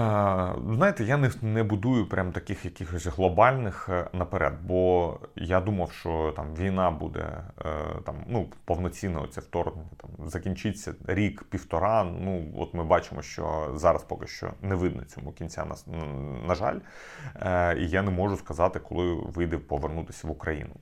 [0.72, 6.32] знаєте, я не не будую прям таких якихось глобальних е, наперед, бо я думав, що
[6.36, 7.64] там війна буде е,
[8.06, 9.88] там ну повноцінне оце вторгнення.
[9.96, 12.04] Там закінчиться рік-півтора.
[12.04, 15.64] Ну от ми бачимо, що зараз поки що не видно цьому кінця.
[15.64, 15.74] На,
[16.46, 16.78] на жаль,
[17.76, 20.74] і я не можу сказати, коли вийде повернутися в Україну.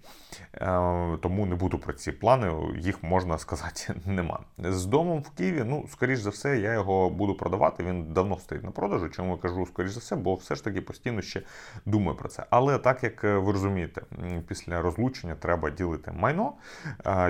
[1.20, 2.52] Тому не буду про ці плани.
[2.78, 4.40] Їх можна сказати нема.
[4.58, 5.62] З домом в Києві.
[5.66, 7.84] Ну скоріш за все, я його буду продавати.
[7.84, 9.08] Він давно стоїть на продажу продажу.
[9.08, 11.42] Чому я кажу, скоріш за все, бо все ж таки постійно ще
[11.86, 12.46] думаю про це.
[12.50, 14.02] Але так як е, ви розумієте,
[14.48, 16.52] після розлучення треба ділити майно,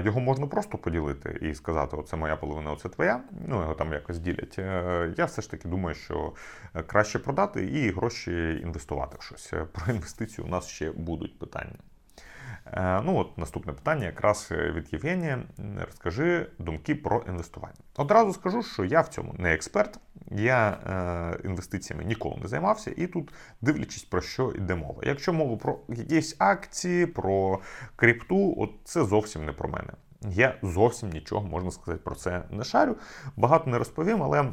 [0.04, 3.20] його можна просто поділити і сказати, оце моя половина, оце твоя.
[3.48, 4.56] Ну його там якось ділять.
[4.58, 6.32] Е, я все ж таки думаю, що
[6.74, 9.52] е, краще продати і гроші інвестувати в щось.
[9.72, 11.78] Про інвестицію у нас ще будуть питання.
[12.72, 15.42] Е, ну от Наступне питання якраз е, від Євгенія.
[15.86, 17.76] Розкажи думки про інвестування.
[17.96, 19.98] Одразу скажу, що я в цьому не експерт,
[20.30, 25.02] я е, інвестиціями ніколи не займався, і тут дивлячись, про що йде мова.
[25.02, 27.58] Якщо мова про якісь акції, про
[27.96, 29.92] крипту, от це зовсім не про мене.
[30.22, 32.96] Я зовсім нічого можна сказати про це не шарю.
[33.36, 34.52] Багато не розповім, але.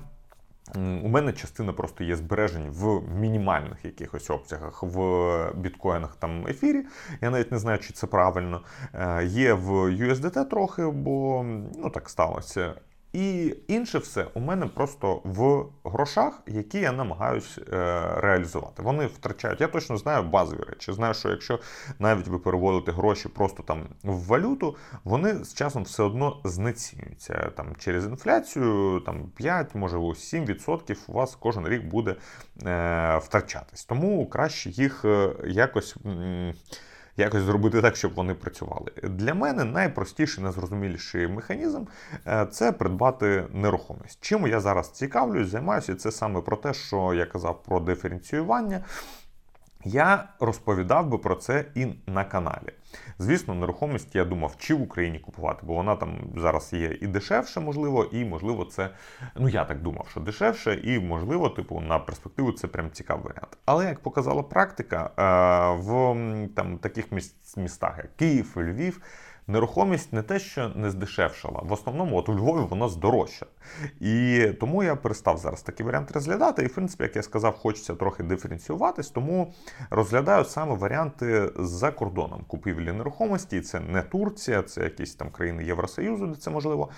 [0.75, 6.85] У мене частина просто є збережень в мінімальних якихось обсягах в біткоїнах там ефірі.
[7.21, 8.61] Я навіть не знаю, чи це правильно.
[8.93, 11.43] Е, є в USDT трохи, бо
[11.77, 12.73] ну так сталося.
[13.15, 17.63] І інше все у мене просто в грошах, які я намагаюсь е,
[18.17, 18.81] реалізувати.
[18.81, 19.61] Вони втрачають.
[19.61, 20.93] Я точно знаю базові речі.
[20.93, 21.59] Знаю, що якщо
[21.99, 27.51] навіть ви переводите гроші просто там в валюту, вони з часом все одно знецінюються.
[27.57, 32.15] Там через інфляцію, там 5, може 7% у вас кожен рік буде
[32.65, 33.85] е, втрачатись.
[33.85, 35.95] Тому краще їх е, якось.
[36.05, 36.53] М
[37.17, 38.91] якось зробити так, щоб вони працювали.
[39.03, 41.83] Для мене найпростіший, найзрозуміліший механізм
[42.27, 44.17] е, це придбати нерухомість.
[44.21, 48.83] Чим я зараз цікавлюсь, займаюся, це саме про те, що я казав про диференціювання.
[49.85, 52.69] Я розповідав би про це і на каналі.
[53.19, 57.59] Звісно, нерухомість я думав, чи в Україні купувати, бо вона там зараз є і дешевше,
[57.59, 58.89] можливо, і можливо, це.
[59.35, 63.57] Ну я так думав, що дешевше, і можливо, типу, на перспективу це прям цікавий варіант.
[63.65, 66.15] Але як показала практика, е, в
[66.55, 67.05] там таких
[67.57, 69.01] містах, як Київ, Львів
[69.47, 71.61] нерухомість не те, що не здешевшала.
[71.63, 73.45] В основному, от у Львові вона здорожча.
[73.99, 76.63] І тому я перестав зараз такий варіант розглядати.
[76.63, 79.53] І, в принципі, як я сказав, хочеться трохи диференціюватись, тому
[79.89, 83.61] розглядаю саме варіанти за кордоном купівлі нерухомості.
[83.61, 86.89] Це не Турція, це якісь там країни Євросоюзу, де це можливо.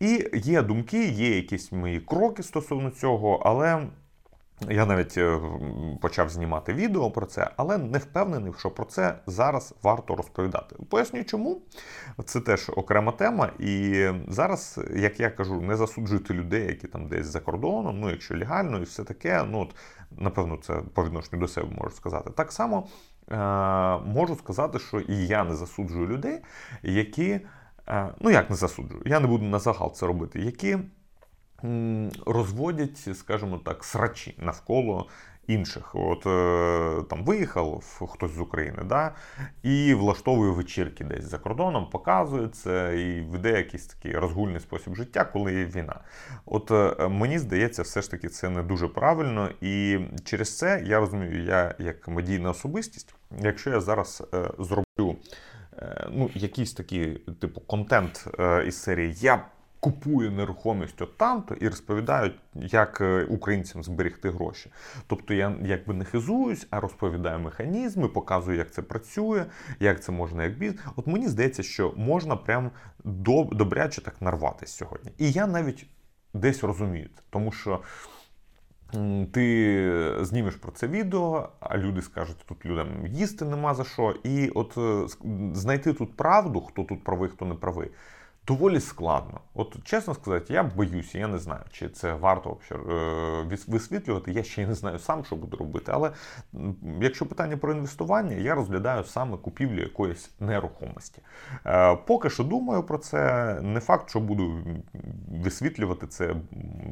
[0.00, 3.86] І є думки, є якісь мої кроки стосовно цього, але.
[4.60, 5.40] Я навіть е,
[6.00, 10.76] почав знімати відео про це, але не впевнений, що про це зараз варто розповідати.
[10.90, 11.62] Поясню, чому
[12.24, 13.50] це теж окрема тема.
[13.58, 18.38] І зараз, як я кажу, не засуджуйте людей, які там десь за кордоном, ну якщо
[18.38, 19.44] легально, і все таке.
[19.50, 19.74] Ну от
[20.10, 22.30] напевно, це по відношенню до себе можу сказати.
[22.30, 22.86] Так само
[23.30, 23.36] е-
[23.98, 26.38] можу сказати, що і я не засуджую людей,
[26.82, 27.40] які
[27.88, 30.78] е- ну як не засуджую, я не буду на загал це робити, які
[32.26, 35.06] розводять, скажімо так, срачі навколо
[35.46, 35.94] інших.
[35.94, 39.14] От е, там виїхав хтось з України, да,
[39.62, 45.24] і влаштовує вечірки десь за кордоном, показує це і веде якийсь такий розгульний спосіб життя,
[45.24, 46.00] коли є війна.
[46.46, 49.50] От е, мені здається, все ж таки це не дуже правильно.
[49.60, 55.16] І через це я розумію, я як медійна особистість, якщо я зараз е, зроблю
[56.10, 58.28] ну, якийсь такий типу контент
[58.66, 59.44] із серії Я
[59.84, 64.70] купує нерухомість от там-то і розповідають, як е, українцям зберегти гроші.
[65.06, 69.44] Тобто я якби не хизуюсь, а розповідаю механізми, показую, як це працює,
[69.80, 70.84] як це можна як бізнес.
[70.96, 72.70] От мені здається, що можна прям
[73.52, 75.12] добряче так нарватися сьогодні.
[75.18, 75.86] І я навіть
[76.34, 77.80] десь розумію, тому що.
[79.32, 84.14] Ти знімеш про це відео, а люди скажуть, тут людям їсти нема за що.
[84.24, 85.06] І от е,
[85.52, 87.90] знайти тут правду, хто тут правий, хто не правий
[88.46, 89.40] доволі складно.
[89.54, 94.32] От чесно сказати, я боюся, я не знаю, чи це варто е, висвітлювати.
[94.32, 95.92] Я ще не знаю сам, що буду робити.
[95.94, 96.10] Але
[97.00, 101.22] якщо питання про інвестування, я розглядаю саме купівлю якоїсь нерухомості.
[101.66, 104.58] Е, поки що думаю про це, не факт, що буду
[105.28, 106.34] висвітлювати це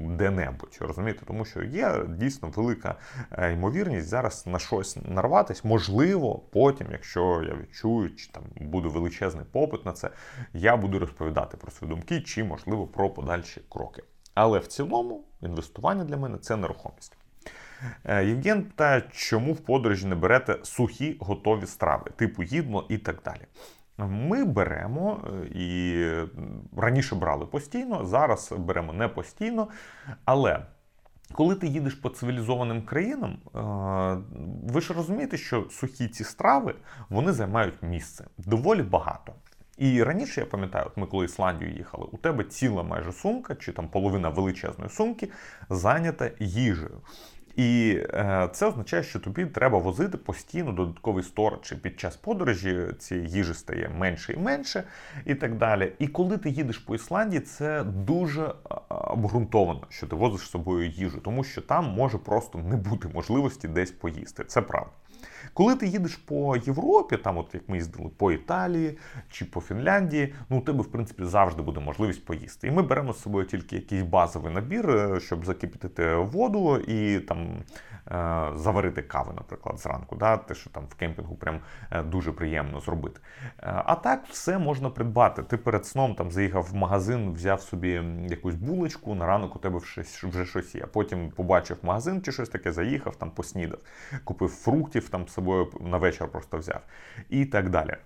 [0.06, 2.94] де-небудь, розумієте, тому що є дійсно велика
[3.32, 5.64] е, ймовірність зараз на щось нарватись.
[5.64, 10.10] Можливо, потім, якщо я відчую, чи там буде величезний попит на це,
[10.52, 14.02] я буду розповідати розповідати про свої думки чи, можливо, про подальші кроки.
[14.34, 17.16] Але в цілому інвестування для мене це нерухомість.
[18.04, 23.22] Е, Євген питає, чому в подорожі не берете сухі готові страви, типу їдло і так
[23.24, 23.46] далі.
[23.98, 26.06] Ми беремо е, і
[26.76, 29.68] раніше брали постійно, зараз беремо не постійно.
[30.24, 30.66] Але
[31.32, 33.58] коли ти їдеш по цивілізованим країнам, е,
[34.72, 36.74] ви ж розумієте, що сухі ці страви
[37.08, 39.32] вони займають місце доволі багато.
[39.78, 43.72] І раніше я пам'ятаю, от ми коли Ісландію їхали, у тебе ціла майже сумка, чи
[43.72, 45.28] там половина величезної сумки
[45.70, 47.00] зайнята їжею.
[47.56, 51.72] І е, це означає, що тобі треба возити постійно додатковий сторож.
[51.82, 54.84] Під час подорожі цієї їжі стає менше і менше,
[55.24, 55.92] і так далі.
[55.98, 58.52] І коли ти їдеш по Ісландії, це дуже е,
[58.88, 63.68] обґрунтовано, що ти возиш з собою їжу, тому що там може просто не бути можливості
[63.68, 64.44] десь поїсти.
[64.44, 64.90] Це правда.
[65.54, 68.98] Коли ти їдеш по Європі, там, от як ми їздили по Італії
[69.30, 72.68] чи по Фінляндії, ну у тебе в принципі завжди буде можливість поїсти.
[72.68, 77.62] І ми беремо з собою тільки якийсь базовий набір, е, щоб закипятити воду і там
[78.10, 80.16] Е, заварити кави, наприклад, зранку.
[80.16, 80.36] Да?
[80.36, 81.60] Те, що там в кемпінгу прям
[81.90, 83.20] е, дуже приємно зробити.
[83.56, 85.42] А так все можна придбати.
[85.42, 89.80] Ти перед сном там заїхав в магазин, взяв собі якусь булочку, на ранок у тебе
[90.22, 90.86] вже щось є.
[90.86, 93.78] Потім побачив магазин чи щось таке, заїхав, там поснідав,
[94.24, 96.80] купив фруктів там з собою на вечір просто взяв
[97.30, 97.96] і так далі.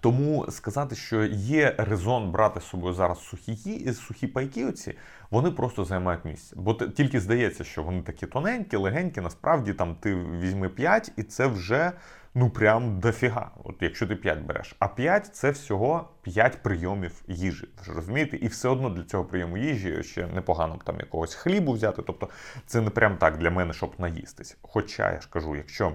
[0.00, 4.94] Тому сказати, що є резон брати з собою зараз сухі сухі пайки, оці
[5.30, 6.56] вони просто займають місце.
[6.58, 9.20] Бо тільки здається, що вони такі тоненькі, легенькі.
[9.20, 11.92] Насправді там ти візьми 5, і це вже
[12.34, 13.50] ну прям дофіга.
[13.64, 14.76] От якщо ти 5 береш.
[14.78, 17.68] А 5 це всього 5 прийомів їжі.
[17.84, 18.36] Ж розумієте?
[18.36, 22.02] І все одно для цього прийому їжі ще непогано б там якогось хлібу взяти.
[22.06, 22.28] Тобто
[22.66, 24.56] це не прям так для мене, щоб наїстись.
[24.62, 25.92] Хоча я ж кажу, якщо.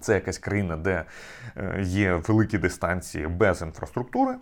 [0.00, 1.04] Це якась країна, де
[1.56, 4.36] е, є великі дистанції без інфраструктури.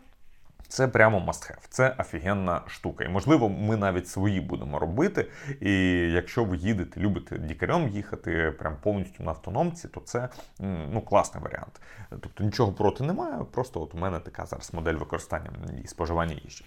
[0.69, 1.67] Це прямо must have.
[1.69, 3.05] Це офігенна штука.
[3.05, 5.31] І можливо, ми навіть свої будемо робити.
[5.61, 5.73] І
[6.13, 10.29] якщо ви їдете, любите дікарем їхати, прям повністю на автономці, то це
[10.61, 11.81] ну, класний варіант.
[12.11, 13.45] Тобто нічого проти немає.
[13.53, 15.51] Просто от у мене така зараз модель використання
[15.85, 16.65] і споживання їжі.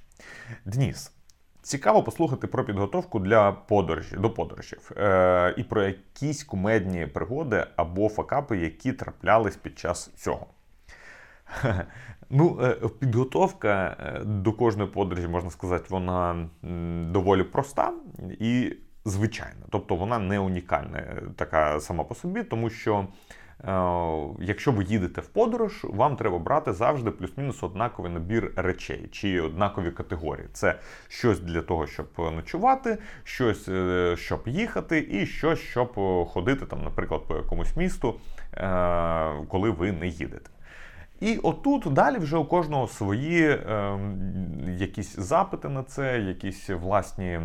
[0.66, 1.12] Дніс.
[1.68, 8.10] Цікаво послухати про підготовку для подорожі до подорожів е, і про якісь кумедні пригоди або
[8.10, 10.48] факапи, які траплялись під час цього.
[12.30, 16.50] Ну, е, підготовка е, до кожної подорожі, можна сказати, вона
[17.12, 17.94] доволі проста
[18.40, 18.74] і
[19.06, 19.66] звичайна.
[19.70, 23.08] Тобто вона не унікальна е, така сама по собі, тому що
[24.40, 29.92] якщо ви їдете в подорож, вам треба брати завжди плюс-мінус однаковий набір речей чи однакові
[29.92, 30.48] категорії.
[30.54, 35.96] Це щось для того, щоб ночувати, щось, е, щоб їхати, і щось, щоб
[36.28, 38.20] ходити, там, наприклад, по якомусь місту,
[38.54, 40.50] е, коли ви не їдете.
[41.20, 44.00] І отут далі вже у кожного свої е,
[44.78, 47.40] якісь запити на це, якісь власні.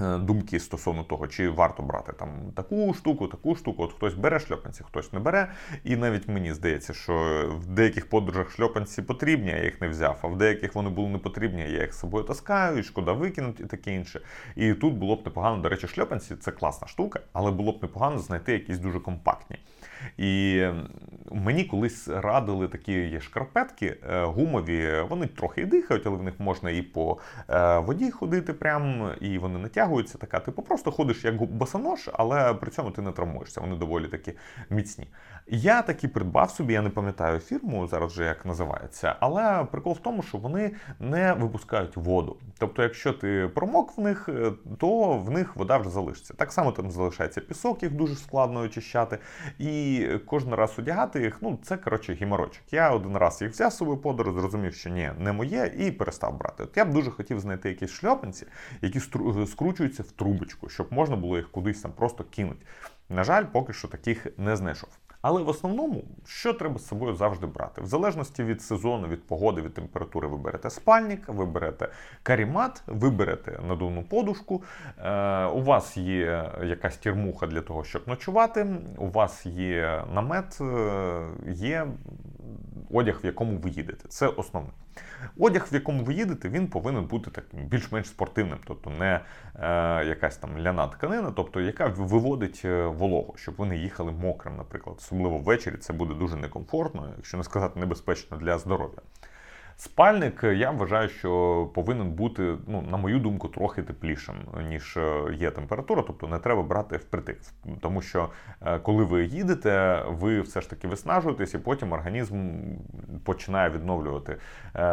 [0.00, 3.82] Е, думки стосовно того, чи варто брати там таку штуку, таку штуку.
[3.82, 5.52] От хтось бере шльопанці, хтось не бере.
[5.84, 10.18] І навіть мені здається, що в деяких подорожах шльопанці потрібні, я їх не взяв.
[10.22, 13.62] А в деяких вони були не потрібні, я їх з собою таскаю, і шкода викинути
[13.62, 14.20] і таке інше.
[14.56, 18.18] І тут було б непогано, до речі, шльопанці це класна штука, але було б непогано
[18.18, 19.58] знайти якісь дуже компактні.
[20.18, 20.62] І
[21.32, 26.70] мені колись радили такі є шкарпетки е, гумові, вони трохи дихають, але в них можна
[26.70, 27.18] і по
[27.50, 30.18] е, воді ходити, прям, і вони натягуються.
[30.18, 30.40] така.
[30.40, 33.60] Типу просто ходиш як босонож, але при цьому ти не травмуєшся.
[33.60, 34.32] Вони доволі такі
[34.70, 35.06] міцні.
[35.46, 39.98] Я такі придбав собі, я не пам'ятаю фірму зараз вже як називається, але прикол в
[39.98, 42.36] тому, що вони не випускають воду.
[42.58, 46.34] Тобто, якщо ти промок в них, е, то в них вода вже залишиться.
[46.34, 49.18] Так само там залишається пісок, їх дуже складно очищати.
[49.58, 52.62] І кожен раз одягати їх, ну це коротше гіморочок.
[52.70, 56.62] Я один раз їх взяв собі подорож, зрозумів, що ні, не моє, і перестав брати.
[56.62, 58.46] От я б дуже хотів знайти якісь шльопанці,
[58.82, 59.00] які
[59.46, 62.66] скручуються в трубочку, щоб можна було їх кудись там просто кинути.
[63.08, 64.90] На жаль, поки що таких не знайшов.
[65.26, 67.80] Але в основному, що треба з собою завжди брати?
[67.80, 71.88] В залежності від сезону, від погоди, від температури, ви берете спальник, ви берете
[72.22, 74.62] карімат, ви берете надувну подушку.
[74.98, 78.76] Е, У вас є якась тірмуха для того, щоб ночувати.
[78.96, 81.86] У вас є намет, е, є
[82.90, 84.08] одяг, в якому ви їдете.
[84.08, 84.70] Це основне.
[85.38, 89.20] Одяг, в якому ви їдете, він повинен бути таким більш-менш спортивним, тобто не
[89.54, 94.96] е, якась там ляна тканина, тобто яка виводить е, вологу, щоб вони їхали мокрим, наприклад.
[94.98, 98.98] Особливо ввечері це буде дуже некомфортно, якщо не сказати небезпечно для здоров'я.
[99.76, 104.34] Спальник, е, я вважаю, що повинен бути, ну, на мою думку, трохи теплішим,
[104.68, 107.40] ніж е, є температура, тобто не треба брати впритик.
[107.80, 108.30] Тому що
[108.66, 112.60] е, коли ви їдете, ви все ж таки виснажуєтесь, і потім організм
[113.24, 114.36] починає відновлювати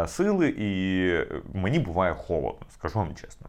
[0.07, 1.11] сили, і
[1.53, 3.47] мені буває холодно, скажу вам чесно.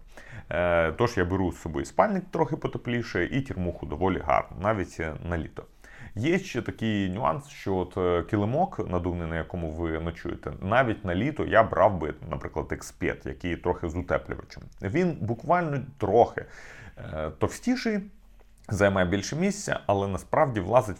[0.97, 5.65] Тож я беру з собою спальник трохи потепліше і тірмуху доволі гарно, навіть на літо.
[6.15, 11.15] Є ще такий нюанс, що от е, килимок надувний, на якому ви ночуєте, навіть на
[11.15, 14.63] літо я брав би, наприклад, експет, який трохи з утеплювачем.
[14.83, 16.45] Він буквально трохи
[16.99, 18.01] е, товстіший.
[18.69, 20.97] Займає більше місця, але насправді влазить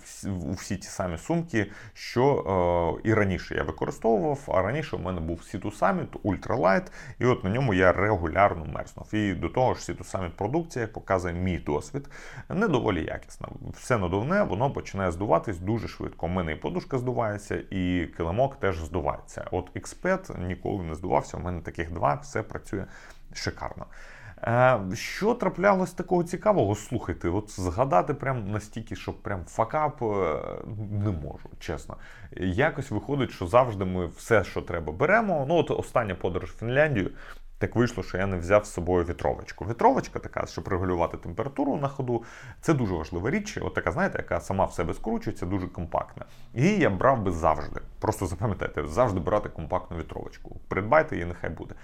[0.49, 4.39] у всі ті самі сумки, що е, і раніше я використовував.
[4.49, 6.87] А раніше у мене був Situ Summit Ultralight,
[7.19, 9.15] і от на ньому я регулярно мерзнув.
[9.15, 12.09] І до того ж, Situ Summit продукція, як показує мій досвід,
[12.49, 13.49] не доволі якісна.
[13.73, 16.27] Все надувне, воно починає здуватись дуже швидко.
[16.27, 19.49] У мене і подушка здувається, і килимок теж здувається.
[19.51, 21.37] От Expert ніколи не здувався.
[21.37, 22.85] У мене таких два, все працює
[23.33, 23.87] шикарно.
[24.47, 26.75] Е, що траплялось такого цікавого?
[26.75, 30.41] Слухайте, от згадати прям настільки, що прям факап е,
[30.91, 31.97] не можу, чесно.
[32.37, 35.47] Якось виходить, що завжди ми все, що треба, беремо.
[35.49, 37.11] Ну, от остання подорож в Фінляндію.
[37.63, 39.65] Так вийшло, що я не взяв з собою вітровочку.
[39.65, 42.25] Вітровочка така, щоб регулювати температуру на ходу,
[42.61, 43.59] це дуже важлива річ.
[43.63, 46.25] От така, знаєте, яка сама в себе скручується, дуже компактна.
[46.55, 47.81] Її я брав би завжди.
[48.01, 50.61] Просто запам'ятайте, завжди брати компактну вітровочку.
[50.69, 51.75] Придбайте її, нехай буде.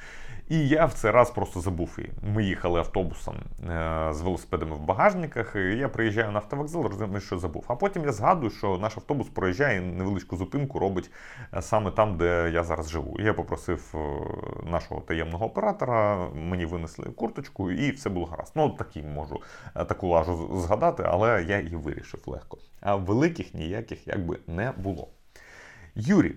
[0.49, 2.13] І я в цей раз просто забув її.
[2.35, 5.57] Ми їхали автобусом е, з велосипедами в багажниках.
[5.57, 7.65] і Я приїжджаю на автовокзал, розумію, що забув.
[7.69, 11.11] А потім я згадую, що наш автобус проїжджає невеличку зупинку, робить
[11.55, 13.17] е, саме там, де я зараз живу.
[13.21, 13.99] Я попросив е,
[14.71, 18.53] нашого таємного оператора, мені винесли курточку, і все було гаразд.
[18.55, 19.41] Ну, такий можу
[19.75, 22.59] таку лажу згадати, але я її вирішив легко.
[22.81, 25.09] А великих ніяких якби не було.
[25.95, 26.35] Юрій,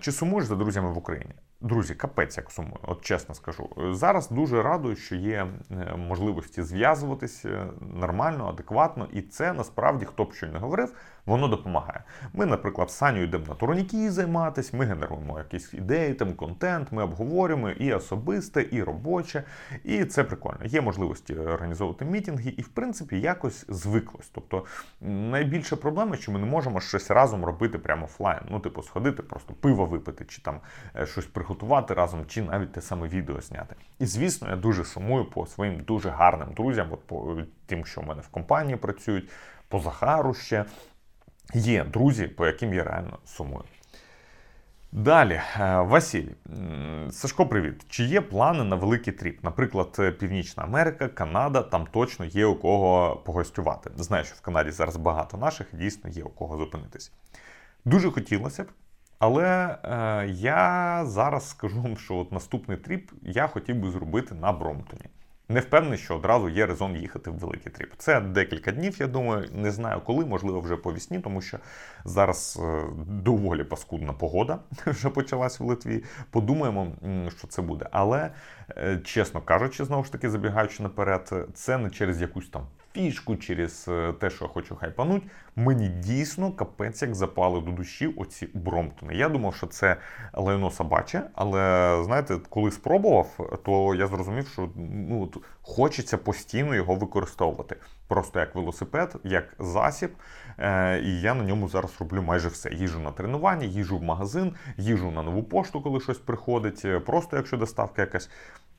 [0.00, 1.32] чи сумуєш за друзями в Україні?
[1.62, 3.68] Друзі, капець як сумую, от чесно скажу.
[3.90, 10.24] Зараз дуже радую, що є е, можливості зв'язуватися е, нормально, адекватно, і це насправді хто
[10.24, 10.94] б що не говорив,
[11.26, 12.04] воно допомагає.
[12.32, 17.02] Ми, наприклад, з Саню йдемо на турніки займатися, ми генеруємо якісь ідеї, там контент, ми
[17.02, 19.44] обговорюємо і особисте, і робоче.
[19.84, 20.58] І це прикольно.
[20.64, 24.28] Є можливості організовувати мітинги, і в принципі якось звиклось.
[24.34, 24.64] Тобто
[25.00, 28.40] найбільша проблема, що ми не можемо щось разом робити прямо офлайн.
[28.50, 30.60] Ну, типу, сходити, просто пиво випити, чи там
[30.96, 33.76] е, щось приготувати разом, чи навіть те саме відео зняти.
[33.98, 38.06] І звісно, я дуже сумую по своїм дуже гарним друзям, от по тим, що в
[38.06, 39.30] мене в компанії працюють,
[39.68, 40.64] по Захару ще
[41.54, 43.64] є друзі, по яким я реально сумую.
[44.92, 46.28] Далі, е, Василь,
[47.10, 47.86] Сашко, привіт.
[47.88, 49.44] Чи є плани на великий тріп?
[49.44, 53.90] Наприклад, е, Північна Америка, Канада, там точно є у кого погостювати.
[53.96, 57.12] Знаю, що в Канаді зараз багато наших, дійсно є у кого зупинитись.
[57.84, 58.66] Дуже хотілося б,
[59.18, 64.52] але е, я зараз скажу вам, що от наступний trip я хотів би зробити на
[64.52, 65.04] Бромптоні.
[65.52, 67.92] Не впевнений, що одразу є резон їхати в великий trip.
[67.98, 71.58] Це декілька днів, я думаю, не знаю коли, можливо, вже по вісні, тому що
[72.04, 76.04] зараз е, доволі паскудна погода вже почалась в Литві.
[76.30, 76.92] Подумаємо,
[77.38, 77.88] що це буде.
[77.90, 78.30] Але,
[78.76, 83.86] е, чесно кажучи, знову ж таки, забігаючи наперед, це не через якусь там фішку, через
[83.88, 85.22] е, те, що я хочу хайпануть,
[85.56, 89.14] мені дійсно капець як запали до душі оці Бромптони.
[89.14, 89.96] Я думав, що це
[90.34, 91.60] лайно собаче, але
[92.04, 95.32] знаєте, коли спробував, то я зрозумів, що ну,
[95.62, 97.76] хочеться постійно його використовувати.
[98.08, 100.10] Просто як велосипед, як засіб.
[100.58, 102.70] Е, і я на ньому зараз роблю майже все.
[102.70, 106.86] Їжу на тренування, їжу в магазин, їжу на нову пошту, коли щось приходить.
[107.06, 108.30] Просто якщо доставка якась.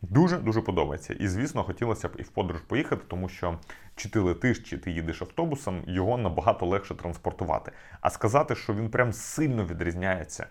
[0.09, 1.13] Дуже дуже подобається.
[1.13, 3.57] І звісно, хотілося б і в подорож поїхати, тому що
[3.95, 7.71] чи ти летиш, чи ти їдеш автобусом, його набагато легше транспортувати.
[8.01, 10.47] А сказати, що він прям сильно відрізняється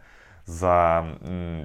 [0.47, 1.05] за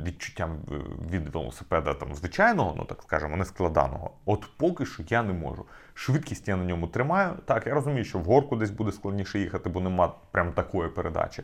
[0.06, 0.76] відчуттям е,
[1.12, 4.12] від велосипеда там звичайного, ну так скажемо, не складаного.
[4.26, 5.66] От поки що я не можу.
[5.94, 7.34] Швидкість я на ньому тримаю.
[7.46, 11.44] Так, я розумію, що в горку десь буде складніше їхати, бо нема прям такої передачі.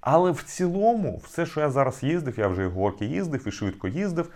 [0.00, 3.50] Але в цілому, все, що я зараз їздив, я вже і в горки їздив, і
[3.50, 4.30] швидко їздив.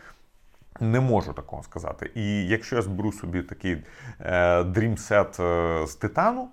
[0.81, 2.11] Не можу такого сказати.
[2.15, 3.77] І якщо я зберу собі такий
[4.21, 4.65] е,
[5.41, 6.49] е, з титану,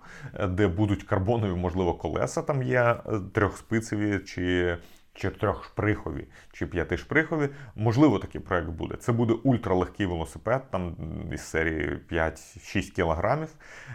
[0.49, 4.77] де будуть карбонові, можливо, колеса, там є е, трьохспицеві чи,
[5.13, 8.95] чи трьохшприхові, чи п'ятишприхові, можливо, такий проект буде.
[8.95, 10.95] Це буде ультралегкий велосипед, там
[11.31, 13.49] із серії 5-6 кілограмів.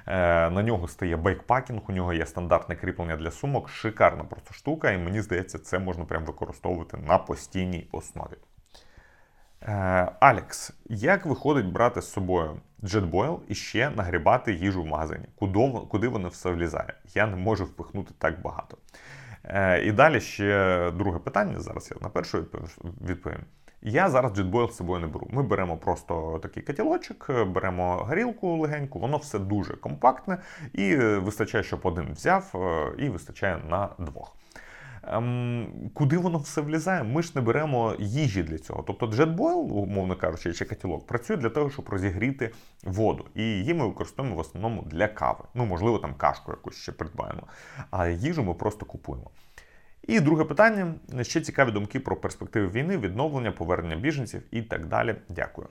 [0.06, 3.68] Е, на нього стає bikepacking, у нього є стандартне кріплення для сумок.
[3.68, 8.36] Шикарна просто штука, і мені здається, це можна прям використовувати на постійній основі.
[9.68, 15.24] Е, Алекс, як виходить брати з собою JetBoil і ще нагрібати їжу в магазині?
[15.88, 16.94] Куди, воно все влізає?
[17.14, 18.76] Я не можу впихнути так багато.
[19.44, 21.60] Е, І далі ще друге питання.
[21.60, 22.42] Зараз я на перше
[23.08, 23.40] відповім.
[23.82, 25.28] Я зараз JetBoil з собою не беру.
[25.30, 30.38] Ми беремо просто такий котілочок, е, беремо горілку легеньку, воно все дуже компактне
[30.72, 32.52] і вистачає, щоб один взяв,
[32.98, 34.36] і вистачає на двох.
[35.06, 37.02] Ем, куди воно все влізає?
[37.02, 38.82] Ми ж не беремо їжі для цього.
[38.82, 42.50] Тобто JetBoil, умовно кажучи, чи котілок, працює для того, щоб розігріти
[42.84, 43.26] воду.
[43.34, 45.44] І її ми використовуємо в основному для кави.
[45.54, 47.42] Ну, можливо, там кашку якусь ще придбаємо.
[47.90, 49.30] А їжу ми просто купуємо.
[50.02, 55.14] І друге питання: ще цікаві думки про перспективи війни, відновлення, повернення біженців і так далі.
[55.28, 55.68] Дякую.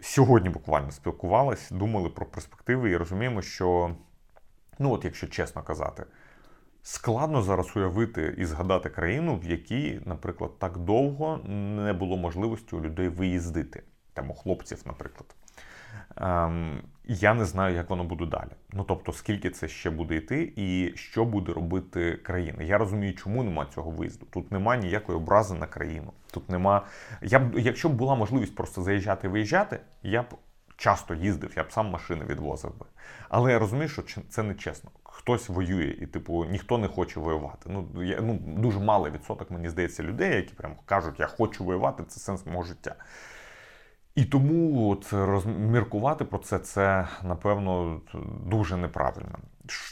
[0.00, 3.94] Сьогодні буквально спілкувались, думали про перспективи і розуміємо, що,
[4.78, 6.04] ну от якщо чесно казати,
[6.82, 12.80] складно зараз уявити і згадати країну, в якій, наприклад, так довго не було можливості у
[12.80, 15.34] людей виїздити, там у хлопців, наприклад.
[16.16, 18.50] Ем, я не знаю, як воно буде далі.
[18.72, 22.62] Ну тобто, скільки це ще буде йти, і що буде робити країна.
[22.62, 24.26] Я розумію, чому нема цього виїзду.
[24.30, 26.12] Тут нема ніякої образи на країну.
[26.30, 26.86] Тут нема.
[27.22, 30.26] Я б, якщо б була можливість просто заїжджати і виїжджати, я б
[30.76, 32.86] часто їздив, я б сам машини відвозив би.
[33.28, 34.90] Але я розумію, що це не чесно.
[35.20, 37.70] Хтось воює, і типу ніхто не хоче воювати.
[37.70, 42.04] Ну я ну дуже малий відсоток, мені здається, людей, які прям кажуть, я хочу воювати,
[42.08, 42.94] це сенс мого життя.
[44.14, 48.00] І тому от розміркувати про це, це напевно
[48.46, 49.38] дуже неправильно.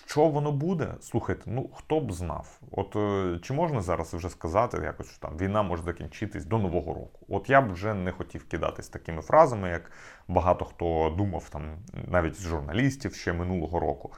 [0.07, 0.95] Що воно буде?
[1.01, 2.61] Слухайте, ну хто б знав?
[2.70, 6.95] От е, чи можна зараз вже сказати, якось що там війна може закінчитись до нового
[6.95, 7.26] року?
[7.29, 9.91] От я б вже не хотів кидатись такими фразами, як
[10.29, 11.62] багато хто думав там,
[12.09, 14.12] навіть з журналістів ще минулого року.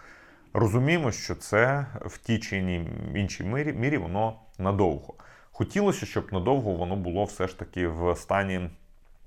[0.54, 2.56] Розуміємо, що це в тій чи
[3.14, 5.14] іншій- мірі, мірі воно надовго.
[5.52, 8.70] Хотілося, щоб надовго воно було все ж таки в стані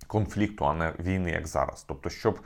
[0.07, 1.85] конфлікту, а не війни, як зараз.
[1.87, 2.39] Тобто, щоб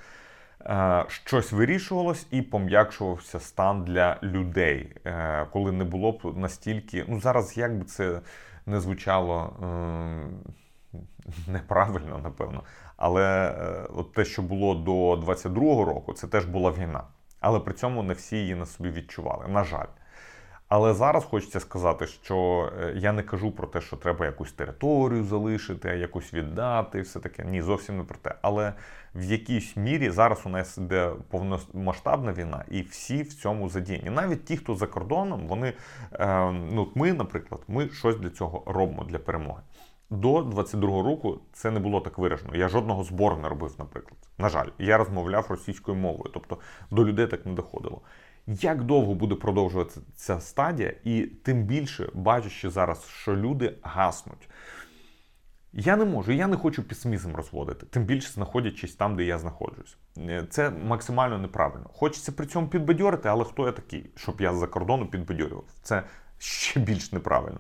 [0.61, 7.05] е, щось вирішувалось і пом'якшувався стан для людей, е, коли не було б настільки.
[7.07, 8.21] Ну зараз як би це
[8.65, 10.97] не звучало е,
[11.47, 12.63] неправильно, напевно.
[12.97, 17.03] Але е, от те, що було до 22-го року, це теж була війна.
[17.39, 19.47] Але при цьому не всі її на собі відчували.
[19.47, 19.88] На жаль.
[20.69, 25.23] Але зараз хочеться сказати, що е, я не кажу про те, що треба якусь територію
[25.23, 27.45] залишити, якусь віддати, і все таке.
[27.45, 28.35] Ні, зовсім не про те.
[28.41, 28.73] Але
[29.15, 34.09] в якійсь мірі зараз у нас іде повномасштабна війна, і всі в цьому задіяні.
[34.09, 35.73] Навіть ті, хто за кордоном, вони
[36.13, 39.61] е, ну ми, наприклад, ми щось для цього робимо для перемоги.
[40.09, 42.55] До 22-го року це не було так виражено.
[42.55, 44.17] Я жодного збору не робив, наприклад.
[44.37, 46.57] На жаль, я розмовляв російською мовою, тобто
[46.91, 48.01] до людей так не доходило.
[48.47, 54.49] Як довго буде продовжуватися ця стадія, і тим більше бачачи зараз, що люди гаснуть.
[55.73, 59.97] Я не можу, я не хочу песимізм розводити, тим більше знаходячись там, де я знаходжусь.
[60.17, 61.89] Е, Це максимально неправильно.
[61.93, 65.65] Хочеться при цьому підбадьорити, але хто я такий, щоб я з-за кордону підбадьорював?
[65.81, 66.03] Це
[66.37, 67.59] ще більш неправильно.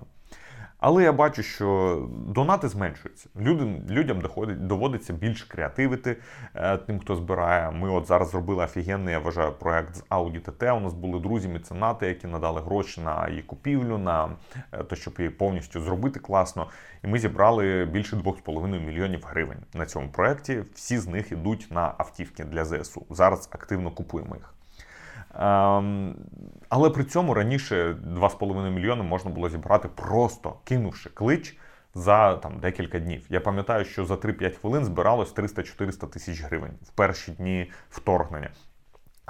[0.79, 3.29] Але я бачу, що донати зменшуються.
[3.39, 6.17] Люди, людям доходить, доводиться більш креативити
[6.55, 7.71] е, тим, хто збирає.
[7.71, 10.77] Ми от зараз зробили офігенний, я вважаю, проект з Audi TT.
[10.77, 14.29] У нас були друзі, меценати, які надали гроші на її купівлю, на
[14.71, 16.67] е, те, щоб її повністю зробити класно.
[17.03, 20.63] І ми зібрали більше 2,5 мільйонів гривень на цьому проекті.
[20.73, 23.05] Всі з них йдуть на автівки для ЗСУ.
[23.09, 24.56] Зараз активно купуємо їх.
[25.39, 26.15] Ем,
[26.69, 31.57] але при цьому раніше 2,5 мільйони можна було зібрати просто кинувши клич
[31.93, 33.25] за там декілька днів.
[33.29, 38.49] Я пам'ятаю, що за 3-5 хвилин збиралось 300-400 тисяч гривень в перші дні вторгнення.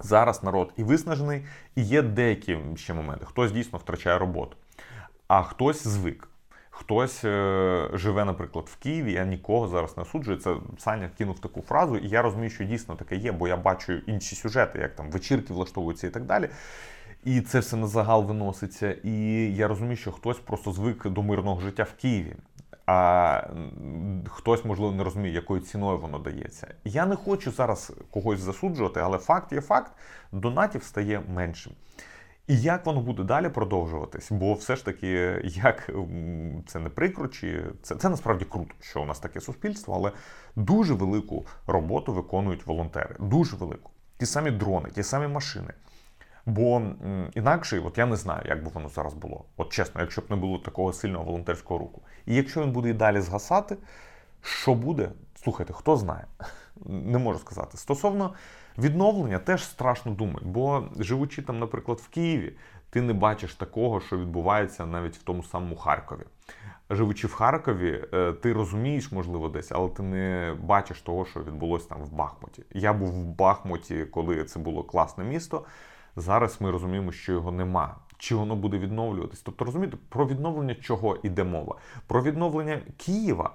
[0.02, 1.46] Зараз народ і виснажений,
[1.76, 3.26] і є деякі ще моменти.
[3.26, 4.58] Хтось дійсно втрачає роботу,
[5.28, 6.30] а хтось звик.
[6.80, 10.38] Хтось е, живе, наприклад, в Києві, я нікого зараз не суджую.
[10.38, 13.94] Це Саня кинув таку фразу, і я розумію, що дійсно таке є, бо я бачу
[13.94, 16.50] інші сюжети, як там вечірки влаштовуються і так далі.
[17.24, 18.96] І це все на загал виноситься.
[19.04, 19.12] І
[19.56, 22.36] я розумію, що хтось просто звик до мирного життя в Києві.
[22.86, 23.42] А
[24.30, 26.74] хтось, можливо, не розуміє, якою ціною воно дається.
[26.84, 29.92] Я не хочу зараз когось засуджувати, але факт є факт:
[30.32, 31.74] донатів стає меншим.
[32.48, 34.32] І як воно буде далі продовжуватись?
[34.32, 35.90] Бо все ж таки, як
[36.68, 40.12] це не прикро, чи це це насправді круто, що у нас таке суспільство, але
[40.56, 43.16] дуже велику роботу виконують волонтери.
[43.20, 43.92] Дуже велику.
[44.18, 45.74] Ті самі дрони, ті самі машини.
[46.46, 46.82] Бо
[47.34, 49.46] інакше, от я не знаю, як би воно зараз було.
[49.58, 52.02] От чесно, якщо б не було такого сильного волонтерського руху.
[52.26, 53.78] І якщо він буде і далі згасати,
[54.42, 55.12] що буде?
[55.36, 56.26] Слухайте, хто знає?
[56.86, 57.78] Не можу сказати.
[57.78, 58.34] Стосовно
[58.78, 62.54] відновлення, теж страшно думати, бо живучи там, наприклад, в Києві,
[62.90, 66.22] ти не бачиш такого, що відбувається навіть в тому самому Харкові.
[66.90, 71.90] Живучи в Харкові, е, ти розумієш, можливо, десь, але ти не бачиш того, що відбулося
[71.90, 72.64] там в Бахмуті.
[72.74, 75.66] Я був в Бахмуті, коли це було класне місто.
[76.16, 77.96] Зараз ми розуміємо, що його нема.
[78.18, 79.42] Чи воно буде відновлюватись?
[79.42, 81.76] Тобто, розумієте, про відновлення чого йде мова?
[82.08, 83.52] Про відновлення Києва.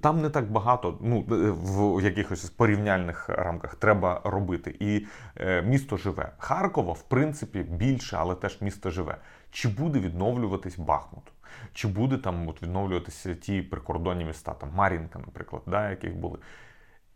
[0.00, 4.76] Там не так багато, ну в якихось порівняльних рамках треба робити.
[4.80, 5.06] І
[5.36, 6.32] е, місто живе.
[6.38, 9.16] Харкова, в принципі, більше, але теж місто живе.
[9.50, 11.24] Чи буде відновлюватись Бахмут?
[11.72, 16.38] Чи буде там от відновлюватися ті прикордонні міста, там Мар'їнка, наприклад, да, яких були?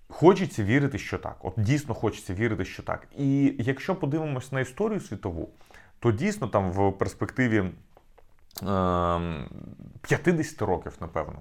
[0.09, 1.37] Хочеться вірити, що так.
[1.41, 3.09] От дійсно хочеться вірити, що так.
[3.19, 5.51] І якщо подивимось на історію світову,
[5.99, 7.73] то дійсно там в перспективі е,
[8.71, 9.49] ем,
[10.03, 11.39] 50 років, напевно.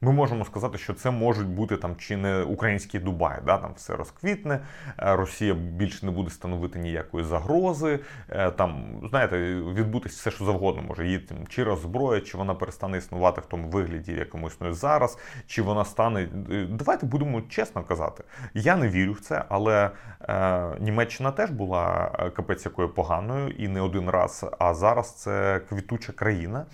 [0.00, 3.96] Ми можемо сказати, що це можуть бути там чи не український Дубай, да, там все
[3.96, 4.60] розквітне,
[4.98, 8.00] е, Росія більше не буде становити ніякої загрози.
[8.28, 11.06] Е, там, знаєте, відбутись все, що завгодно може.
[11.06, 15.18] Її там, чи роззброя, чи вона перестане існувати в тому вигляді, в якому існує зараз,
[15.46, 16.28] чи вона стане.
[16.50, 18.24] Е, давайте будемо чесно казати.
[18.54, 19.90] Я не вірю в це, але
[20.20, 24.46] е, Німеччина теж була капець якою поганою і не один раз.
[24.58, 26.66] А зараз це квітуча країна,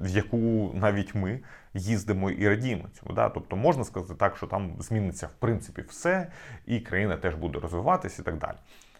[0.00, 1.40] в яку навіть ми
[1.74, 3.14] їздимо і радіємо цьому.
[3.14, 3.28] Да?
[3.28, 6.26] Тобто можна сказати так, що там зміниться в принципі все,
[6.66, 8.56] і країна теж буде розвиватися і так далі.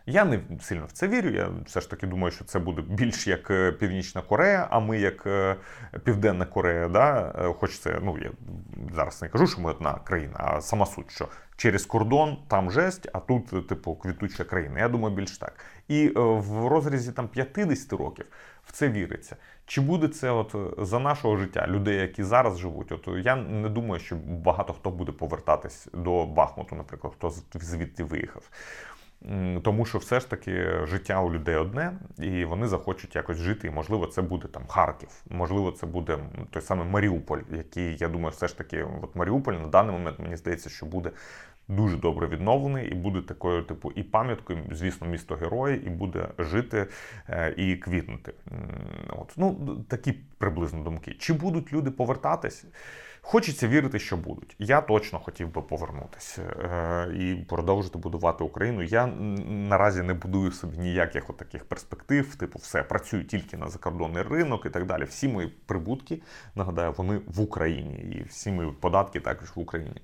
[0.06, 1.30] Я не сильно в це вірю.
[1.30, 4.98] Я все ж таки думаю, що це буде більш як е, Північна Корея, а ми
[4.98, 5.56] як е,
[6.04, 6.88] Південна Корея.
[6.88, 7.34] Да?
[7.38, 8.30] Е, хоч це, ну я
[8.94, 13.08] зараз не кажу, що ми одна країна, а сама суть, що через кордон там жесть,
[13.12, 14.80] а тут, типу, квітуча країна.
[14.80, 15.64] Я думаю, більш так.
[15.88, 18.26] І в розрізі там 50 років
[18.66, 19.36] в це віриться.
[19.66, 22.92] Чи буде це от за нашого життя, людей, які зараз живуть?
[22.92, 28.50] От я не думаю, що багато хто буде повертатись до Бахмуту, наприклад, хто звідти виїхав.
[29.62, 33.68] Тому що все ж таки життя у людей одне, і вони захочуть якось жити.
[33.68, 36.18] І можливо, це буде там Харків, можливо, це буде
[36.50, 40.36] той самий Маріуполь, який я думаю, все ж таки, от Маріуполь на даний момент мені
[40.36, 41.10] здається, що буде
[41.68, 46.86] дуже добре відновлений і буде такою, типу, і пам'яткою, звісно, місто герої, і буде жити
[47.28, 48.32] е, і квітнути.
[49.08, 51.16] От ну такі приблизно думки.
[51.18, 52.64] Чи будуть люди повертатись?
[53.26, 54.56] Хочеться вірити, що будуть.
[54.58, 58.82] Я точно хотів би повернутися е, і продовжити будувати Україну.
[58.82, 59.06] Я
[59.46, 64.66] наразі не будую собі ніяких от таких перспектив, типу, все працюю тільки на закордонний ринок
[64.66, 65.04] і так далі.
[65.04, 66.22] Всі мої прибутки,
[66.54, 70.00] нагадаю, вони в Україні, і всі мої податки також в Україні.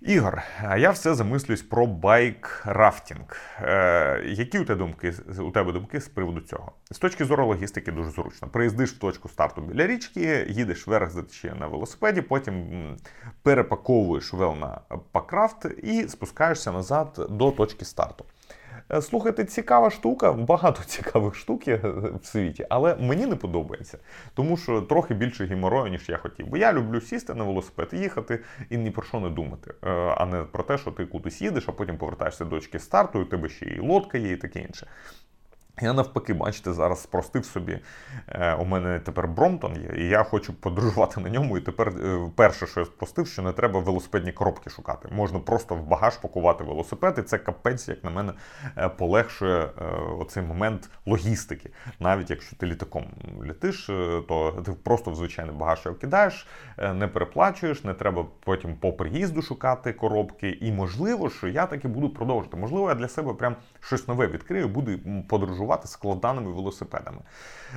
[0.00, 0.42] Ігор,
[0.78, 3.36] я все замислююсь про bike-rafting.
[3.62, 6.72] Е, Які у тебе думки у тебе думки з приводу цього?
[6.90, 8.48] З точки зору логістики дуже зручно.
[8.48, 11.22] Приїздиш в точку старту біля річки, їдеш вверх за
[11.54, 12.96] на велосипеді, потім
[13.42, 14.80] перепаковуєш вел на
[15.12, 18.24] пакрафт і спускаєшся назад до точки старту.
[18.92, 21.76] Е, слухайте, цікава штука, багато цікавих штук є
[22.22, 23.98] в світі, але мені не подобається,
[24.34, 26.46] тому що трохи більше геморою, ніж я хотів.
[26.46, 30.26] Бо я люблю сісти на велосипед, їхати і ні про що не думати, е, а
[30.26, 33.24] не про те, що ти кудись їдеш, а потім повертаєшся до очки старту, і у
[33.24, 34.86] тебе ще і лодка є, і таке інше.
[35.82, 37.78] Я навпаки, бачите, зараз спростив собі.
[38.28, 41.58] Е, у мене тепер Бромтон є, і я хочу подорожувати на ньому.
[41.58, 45.08] І тепер е, перше, що я спростив, що не треба велосипедні коробки шукати.
[45.12, 48.32] Можна просто в багаж пакувати велосипед, і це капець, як на мене,
[48.76, 49.68] е, полегшує
[50.18, 51.70] оцей момент логістики.
[52.00, 53.04] Навіть якщо ти літаком
[53.44, 53.86] літиш,
[54.28, 56.46] то ти просто в звичайний багаж його кидаєш,
[56.94, 60.58] не переплачуєш, не треба потім по приїзду шукати коробки.
[60.60, 62.56] І можливо, що я таки буду продовжити.
[62.56, 64.98] Можливо, я для себе прям щось нове відкрию, буду
[65.28, 67.18] подорожувати керувати складаними велосипедами.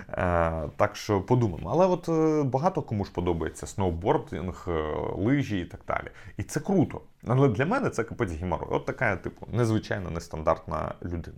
[0.09, 1.69] Е, Так що подумаємо.
[1.71, 4.71] Але от е, багато кому ж подобається сноубординг, е,
[5.15, 6.07] лижі і так далі.
[6.37, 7.01] І це круто.
[7.27, 8.69] Але для мене це капець геморрой.
[8.71, 11.37] От така, типу, незвичайна, нестандартна людина.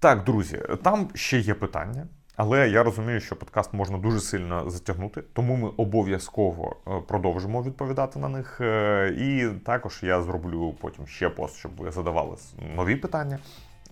[0.00, 2.06] Так, друзі, там ще є питання.
[2.36, 8.18] Але я розумію, що подкаст можна дуже сильно затягнути, тому ми обов'язково е, продовжимо відповідати
[8.18, 8.60] на них.
[9.18, 12.36] І також я зроблю потім ще пост, щоб ви задавали
[12.76, 13.38] нові питання.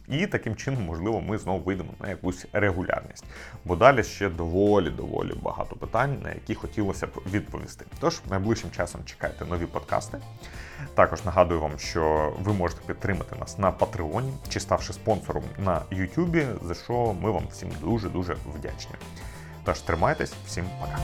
[0.08, 3.24] І таким чином, можливо, ми знову вийдемо на якусь регулярність.
[3.64, 7.84] Бо далі ще доволі доволі багато питань, на які хотілося б відповісти.
[8.00, 10.18] Тож найближчим часом чекайте нові подкасти.
[10.94, 16.46] Також нагадую вам, що ви можете підтримати нас на Патреоні чи ставши спонсором на Ютубі,
[16.62, 18.94] за що ми вам всім дуже дуже вдячні.
[19.64, 20.98] Тож тримайтесь, всім пока.